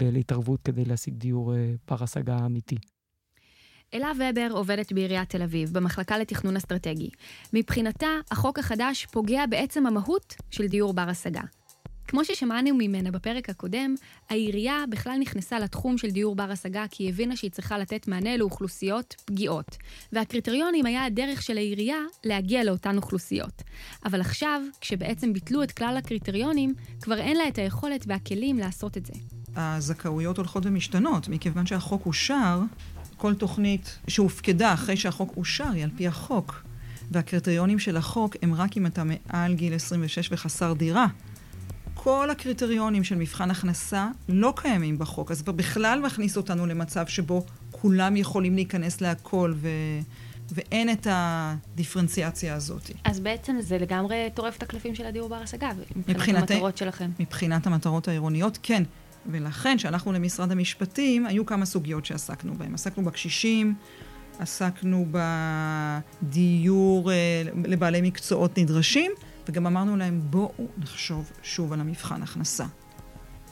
להתערבות 0.00 0.60
כדי 0.62 0.84
להשיג 0.84 1.14
דיור 1.14 1.54
אה, 1.54 1.74
בר-השגה 1.88 2.46
אמיתי. 2.46 2.76
אלה 3.94 4.12
ובר 4.16 4.48
עובדת 4.50 4.92
בעיריית 4.92 5.30
תל 5.30 5.42
אביב, 5.42 5.72
במחלקה 5.72 6.18
לתכנון 6.18 6.56
אסטרטגי. 6.56 7.08
מבחינתה, 7.52 8.06
החוק 8.30 8.58
החדש 8.58 9.06
פוגע 9.06 9.46
בעצם 9.46 9.86
המהות 9.86 10.34
של 10.50 10.66
דיור 10.66 10.94
בר-השגה. 10.94 11.40
כמו 12.08 12.24
ששמענו 12.24 12.70
ממנה 12.74 13.10
בפרק 13.10 13.50
הקודם, 13.50 13.94
העירייה 14.30 14.84
בכלל 14.90 15.16
נכנסה 15.20 15.58
לתחום 15.58 15.98
של 15.98 16.10
דיור 16.10 16.36
בר-השגה 16.36 16.84
כי 16.90 17.02
היא 17.02 17.08
הבינה 17.08 17.36
שהיא 17.36 17.50
צריכה 17.50 17.78
לתת 17.78 18.08
מענה 18.08 18.36
לאוכלוסיות 18.36 19.14
פגיעות. 19.24 19.76
והקריטריונים 20.12 20.86
היה 20.86 21.04
הדרך 21.04 21.42
של 21.42 21.56
העירייה 21.56 21.98
להגיע 22.24 22.64
לאותן 22.64 22.96
אוכלוסיות. 22.96 23.62
אבל 24.04 24.20
עכשיו, 24.20 24.62
כשבעצם 24.80 25.32
ביטלו 25.32 25.62
את 25.62 25.72
כלל 25.72 25.96
הקריטריונים, 25.96 26.74
כבר 27.00 27.18
אין 27.18 27.36
לה 27.36 27.48
את 27.48 27.58
היכולת 27.58 28.04
והכלים 28.06 28.58
לעשות 28.58 28.96
את 28.96 29.06
זה. 29.06 29.12
הזכאויות 29.56 30.36
הולכות 30.36 30.66
ומשתנות, 30.66 31.28
מכיוון 31.28 31.66
שהחוק 31.66 32.06
אושר, 32.06 32.60
כל 33.16 33.34
תוכנית 33.34 33.98
שהופקדה 34.08 34.74
אחרי 34.74 34.96
שהחוק 34.96 35.32
אושר 35.36 35.68
היא 35.74 35.84
על 35.84 35.90
פי 35.96 36.08
החוק. 36.08 36.62
והקריטריונים 37.10 37.78
של 37.78 37.96
החוק 37.96 38.36
הם 38.42 38.54
רק 38.54 38.76
אם 38.76 38.86
אתה 38.86 39.02
מעל 39.04 39.54
גיל 39.54 39.74
26 39.74 40.28
וחסר 40.32 40.72
דירה. 40.72 41.06
כל 41.94 42.30
הקריטריונים 42.30 43.04
של 43.04 43.14
מבחן 43.14 43.50
הכנסה 43.50 44.08
לא 44.28 44.52
קיימים 44.56 44.98
בחוק, 44.98 45.30
אז 45.30 45.42
כבר 45.42 45.52
בכלל 45.52 46.00
מכניס 46.00 46.36
אותנו 46.36 46.66
למצב 46.66 47.06
שבו 47.06 47.46
כולם 47.70 48.16
יכולים 48.16 48.54
להיכנס 48.54 49.00
להכל, 49.00 49.52
ו... 49.56 49.68
ואין 50.50 50.90
את 50.90 51.06
הדיפרנציאציה 51.10 52.54
הזאת. 52.54 52.90
אז 53.04 53.20
בעצם 53.20 53.56
זה 53.60 53.78
לגמרי 53.78 54.28
טורף 54.34 54.56
את 54.56 54.62
הקלפים 54.62 54.94
של 54.94 55.06
הדיור 55.06 55.28
בר 55.28 55.36
השגה, 55.36 55.70
מבחינת 56.08 56.50
המטרות 56.50 56.76
שלכם. 56.76 57.10
מבחינת 57.20 57.66
המטרות 57.66 58.08
העירוניות, 58.08 58.58
כן. 58.62 58.82
ולכן, 59.30 59.76
כשהלכנו 59.78 60.12
למשרד 60.12 60.52
המשפטים, 60.52 61.26
היו 61.26 61.46
כמה 61.46 61.64
סוגיות 61.64 62.06
שעסקנו 62.06 62.54
בהן. 62.54 62.74
עסקנו 62.74 63.04
בקשישים, 63.04 63.74
עסקנו 64.38 65.06
בדיור 66.22 67.12
אה, 67.12 67.42
לבעלי 67.64 68.00
מקצועות 68.00 68.58
נדרשים, 68.58 69.12
וגם 69.48 69.66
אמרנו 69.66 69.96
להם, 69.96 70.20
בואו 70.30 70.68
נחשוב 70.78 71.30
שוב 71.42 71.72
על 71.72 71.80
המבחן 71.80 72.22
הכנסה. 72.22 72.64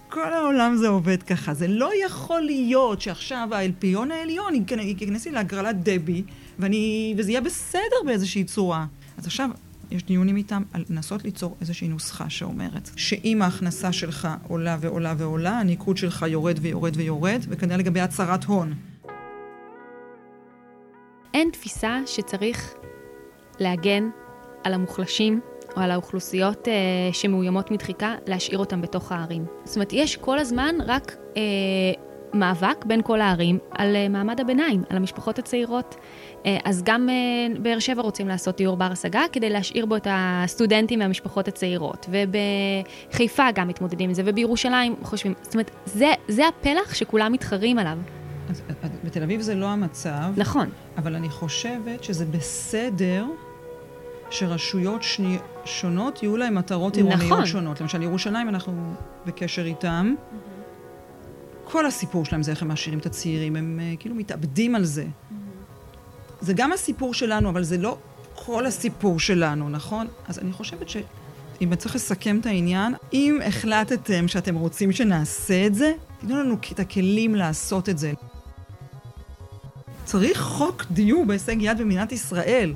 כל 0.09 0.33
העולם 0.33 0.77
זה 0.77 0.89
עובד 0.89 1.23
ככה. 1.23 1.55
זה 1.55 1.69
לא 1.69 1.91
יכול 2.07 2.41
להיות 2.41 3.01
שעכשיו 3.01 3.49
האלפיון 3.53 4.11
העליון 4.11 4.55
ייכנס 4.79 5.27
לי 5.27 5.33
להגרלת 5.33 5.77
דבי, 5.83 6.23
ואני, 6.59 7.15
וזה 7.19 7.31
יהיה 7.31 7.41
בסדר 7.41 7.97
באיזושהי 8.07 8.45
צורה. 8.45 8.87
אז 9.19 9.27
עכשיו 9.27 9.51
יש 9.95 10.05
דיונים 10.05 10.37
איתם 10.37 10.63
על 10.73 10.85
לנסות 10.91 11.25
ליצור 11.25 11.57
איזושהי 11.61 11.89
נוסחה 11.89 12.31
שאומרת 12.31 12.91
שאם 12.97 13.43
ההכנסה 13.43 13.93
שלך 13.93 14.29
עולה 14.49 14.77
ועולה 14.81 15.15
ועולה, 15.19 15.59
הניקוד 15.59 15.97
שלך 15.97 16.25
יורד 16.29 16.59
ויורד 16.63 16.97
ויורד, 16.97 17.41
וכנראה 17.49 17.77
לגבי 17.77 18.01
הצהרת 18.01 18.45
הון. 18.45 18.75
אין 21.35 21.51
תפיסה 21.51 22.01
שצריך 22.07 22.75
להגן 23.61 24.09
על 24.65 24.75
המוחלשים 24.75 25.41
או 25.77 25.81
על 25.81 25.91
האוכלוסיות 25.91 26.69
אה, 26.69 26.73
שמאוימות 27.13 27.71
מדחיקה, 27.71 28.15
להשאיר 28.27 28.59
אותם 28.59 28.83
בתוך 28.83 29.13
הערים. 29.13 29.45
זאת 29.65 29.77
אומרת, 29.77 29.93
יש 29.93 30.17
כל 30.17 30.39
הזמן 30.39 30.75
רק 30.87 31.17
אה, 31.37 31.43
מאבק 32.35 32.85
בין 32.85 33.03
כל 33.03 33.21
הערים 33.21 33.59
על 33.71 33.97
אה, 33.97 34.09
מעמד 34.09 34.41
הביניים, 34.41 34.83
על 34.91 34.97
המשפחות 34.97 35.39
הצעירות. 35.39 35.95
אה, 36.47 36.59
אז 36.65 36.83
גם 36.83 37.09
אה, 37.09 37.15
באר 37.61 37.79
שבע 37.79 38.03
רוצים 38.03 38.29
לעשות 38.29 38.57
דיור 38.57 38.77
בר 38.77 38.93
השגה 38.93 39.23
כדי 39.33 39.51
להשאיר 39.51 39.87
בו 39.87 39.97
את 39.97 40.07
הסטודנטים 40.11 41.01
והמשפחות 41.01 41.49
הצעירות. 41.49 42.09
ובחיפה 42.11 43.51
גם 43.55 43.69
מתמודדים 43.69 44.09
עם 44.09 44.15
זה, 44.15 44.23
ובירושלים 44.25 44.95
חושבים, 45.03 45.35
זאת 45.43 45.55
אומרת, 45.55 45.71
זה, 45.87 46.13
זה 46.29 46.49
הפלח 46.49 46.95
שכולם 46.95 47.33
מתחרים 47.33 47.79
עליו. 47.79 47.99
אז, 48.51 48.63
אז 48.83 48.91
בתל 49.05 49.23
אביב 49.23 49.41
זה 49.41 49.55
לא 49.55 49.67
המצב. 49.67 50.33
נכון. 50.37 50.69
אבל 50.97 51.15
אני 51.15 51.29
חושבת 51.31 52.05
שזה 52.05 52.25
בסדר 52.25 53.25
שרשויות 54.31 55.03
שני, 55.03 55.39
שונות 55.65 56.23
יהיו 56.23 56.37
להן 56.37 56.55
מטרות 56.55 56.97
עירוניות 56.97 57.23
נכון. 57.23 57.47
שונות. 57.47 57.81
למשל, 57.81 58.03
ירושלים, 58.03 58.49
אנחנו 58.49 58.95
בקשר 59.27 59.65
איתם. 59.65 60.15
Mm-hmm. 60.17 61.71
כל 61.71 61.87
הסיפור 61.87 62.25
שלהם 62.25 62.43
זה 62.43 62.51
איך 62.51 62.63
הם 62.63 62.69
מעשירים 62.69 62.99
את 62.99 63.07
הצעירים, 63.07 63.57
הם 63.57 63.81
uh, 63.81 64.01
כאילו 64.01 64.15
מתאבדים 64.15 64.75
על 64.75 64.85
זה. 64.85 65.05
Mm-hmm. 65.05 65.44
זה 66.45 66.53
גם 66.53 66.73
הסיפור 66.73 67.15
שלנו, 67.15 67.49
אבל 67.49 67.63
זה 67.63 67.79
לא 67.79 67.99
כל 68.35 68.67
הסיפור 68.67 69.21
שלנו, 69.21 69.69
נכון? 69.69 70.07
אז 70.29 70.39
אני 70.39 70.53
חושבת 70.53 70.89
שאם 70.89 71.75
צריך 71.77 71.95
לסכם 71.95 72.39
את 72.41 72.47
העניין, 72.47 72.95
אם 73.13 73.39
החלטתם 73.47 74.29
שאתם 74.29 74.55
רוצים 74.55 74.93
שנעשה 74.93 75.67
את 75.67 75.75
זה, 75.75 75.93
תנו 76.21 76.37
לנו 76.37 76.57
את 76.73 76.81
הכלים 76.81 77.35
לעשות 77.35 77.89
את 77.89 77.99
זה. 77.99 78.13
צריך 80.05 80.41
חוק 80.41 80.85
דיור 80.91 81.27
בהישג 81.27 81.57
יד 81.61 81.79
במדינת 81.79 82.13
ישראל. 82.13 82.75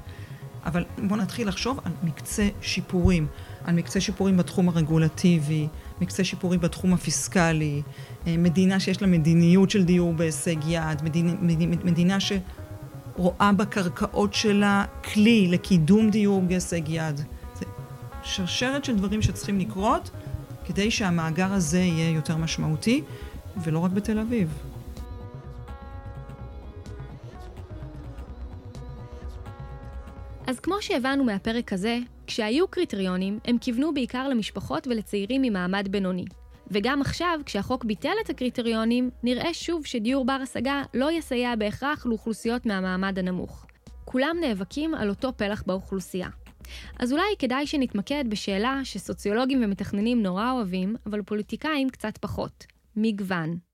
אבל 0.64 0.84
בואו 0.98 1.20
נתחיל 1.20 1.48
לחשוב 1.48 1.80
על 1.84 1.92
מקצה 2.02 2.48
שיפורים. 2.60 3.26
על 3.64 3.74
מקצה 3.74 4.00
שיפורים 4.00 4.36
בתחום 4.36 4.68
הרגולטיבי, 4.68 5.68
מקצה 6.00 6.24
שיפורים 6.24 6.60
בתחום 6.60 6.92
הפיסקלי, 6.92 7.82
אה, 8.26 8.36
מדינה 8.38 8.80
שיש 8.80 9.02
לה 9.02 9.08
מדיניות 9.08 9.70
של 9.70 9.84
דיור 9.84 10.12
בהישג 10.12 10.56
יד, 10.66 11.02
מדינה, 11.02 11.32
מדינה 11.84 12.20
שרואה 13.18 13.52
בקרקעות 13.52 14.34
שלה 14.34 14.84
כלי 15.04 15.48
לקידום 15.48 16.10
דיור 16.10 16.42
בהישג 16.42 16.88
יד. 16.88 17.16
זה 17.54 17.64
שרשרת 18.22 18.84
של 18.84 18.96
דברים 18.96 19.22
שצריכים 19.22 19.58
לקרות 19.58 20.10
כדי 20.66 20.90
שהמאגר 20.90 21.52
הזה 21.52 21.78
יהיה 21.78 22.10
יותר 22.10 22.36
משמעותי, 22.36 23.02
ולא 23.56 23.78
רק 23.78 23.90
בתל 23.90 24.18
אביב. 24.18 24.48
אז 30.46 30.60
כמו 30.60 30.76
שהבנו 30.80 31.24
מהפרק 31.24 31.72
הזה, 31.72 31.98
כשהיו 32.26 32.68
קריטריונים, 32.68 33.38
הם 33.44 33.58
כיוונו 33.58 33.94
בעיקר 33.94 34.28
למשפחות 34.28 34.86
ולצעירים 34.86 35.42
ממעמד 35.42 35.88
בינוני. 35.90 36.24
וגם 36.70 37.00
עכשיו, 37.00 37.40
כשהחוק 37.46 37.84
ביטל 37.84 38.14
את 38.24 38.30
הקריטריונים, 38.30 39.10
נראה 39.22 39.54
שוב 39.54 39.86
שדיור 39.86 40.24
בר 40.24 40.38
השגה 40.42 40.82
לא 40.94 41.12
יסייע 41.12 41.56
בהכרח 41.56 42.06
לאוכלוסיות 42.06 42.66
מהמעמד 42.66 43.18
הנמוך. 43.18 43.66
כולם 44.04 44.36
נאבקים 44.40 44.94
על 44.94 45.08
אותו 45.08 45.32
פלח 45.36 45.62
באוכלוסייה. 45.66 46.28
אז 46.98 47.12
אולי 47.12 47.34
כדאי 47.38 47.66
שנתמקד 47.66 48.24
בשאלה 48.28 48.80
שסוציולוגים 48.84 49.62
ומתכננים 49.64 50.22
נורא 50.22 50.50
אוהבים, 50.52 50.96
אבל 51.06 51.22
פוליטיקאים 51.22 51.90
קצת 51.90 52.18
פחות. 52.18 52.66
מגוון. 52.96 53.67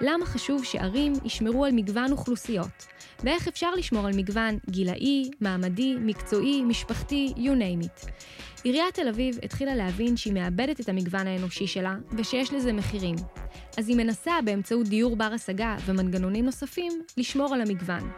למה 0.00 0.26
חשוב 0.26 0.64
שערים 0.64 1.12
ישמרו 1.24 1.64
על 1.64 1.72
מגוון 1.72 2.12
אוכלוסיות? 2.12 2.86
ואיך 3.24 3.48
אפשר 3.48 3.74
לשמור 3.74 4.06
על 4.06 4.12
מגוון 4.16 4.58
גילאי, 4.70 5.30
מעמדי, 5.40 5.94
מקצועי, 6.00 6.62
משפחתי, 6.62 7.32
you 7.36 7.40
name 7.40 7.86
it. 7.86 8.10
עיריית 8.64 8.94
תל 8.94 9.08
אביב 9.08 9.38
התחילה 9.42 9.74
להבין 9.74 10.16
שהיא 10.16 10.32
מאבדת 10.32 10.80
את 10.80 10.88
המגוון 10.88 11.26
האנושי 11.26 11.66
שלה, 11.66 11.94
ושיש 12.18 12.52
לזה 12.52 12.72
מחירים. 12.72 13.16
אז 13.78 13.88
היא 13.88 13.96
מנסה 13.96 14.32
באמצעות 14.44 14.88
דיור 14.88 15.16
בר 15.16 15.30
השגה 15.34 15.76
ומנגנונים 15.86 16.44
נוספים, 16.44 16.92
לשמור 17.16 17.54
על 17.54 17.60
המגוון. 17.60 18.10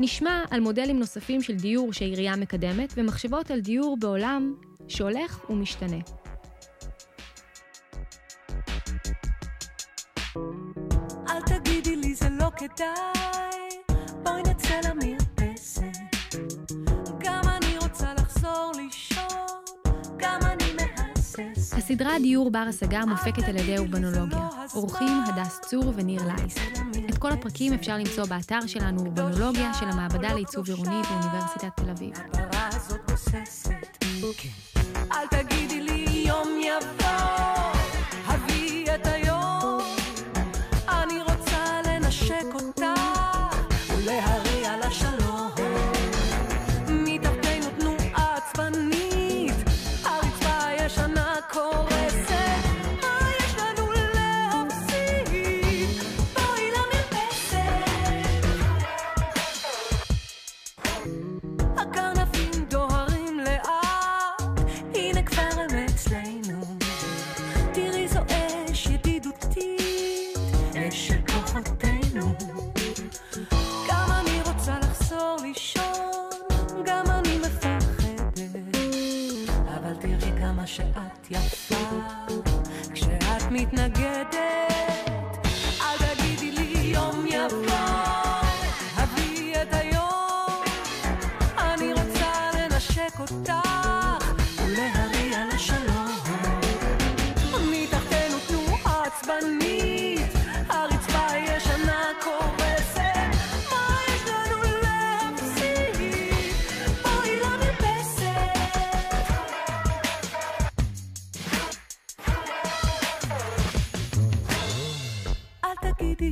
נשמע 0.00 0.44
על 0.50 0.60
מודלים 0.60 0.98
נוספים 0.98 1.42
של 1.42 1.54
דיור 1.54 1.92
שהעירייה 1.92 2.36
מקדמת, 2.36 2.92
ומחשבות 2.96 3.50
על 3.50 3.60
דיור 3.60 3.96
בעולם 4.00 4.54
שהולך 4.88 5.50
ומשתנה. 5.50 6.19
כדאי, 12.76 13.96
בואי 14.22 14.42
נצא 14.42 14.80
למרפסת. 14.88 15.82
גם 17.18 17.42
אני 17.48 17.78
רוצה 17.82 18.14
לחזור 18.14 18.72
לישון, 18.76 19.64
גם 20.16 20.40
אני 20.42 20.64
מהססת. 20.76 21.78
הסדרה 21.78 22.18
דיור 22.18 22.50
בר 22.50 22.64
השגה 22.68 23.04
מופקת 23.04 23.48
על 23.48 23.56
ידי 23.56 23.78
אורבנולוגיה. 23.78 24.48
אורחים 24.74 25.22
הדס 25.26 25.60
צור 25.60 25.92
וניר 25.96 26.22
לייס. 26.26 26.54
את 27.10 27.18
כל 27.18 27.32
הפרקים 27.32 27.72
אפשר 27.72 27.96
למצוא 27.96 28.24
באתר 28.26 28.66
שלנו 28.66 29.00
אורבנולוגיה 29.00 29.74
של 29.74 29.88
המעבדה 29.88 30.32
לעיצוב 30.34 30.66
עירוני 30.68 31.02
באוניברסיטת 31.02 31.70
תל 31.76 31.90
אביב. 31.90 32.12
אל 35.12 35.26
תגידי 35.30 35.80
לי 35.80 36.24
יום 36.28 36.48
יבוא 36.60 36.99
מתנגדת. 83.50 84.69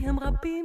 רבים 0.08 0.18
מדי 0.20 0.57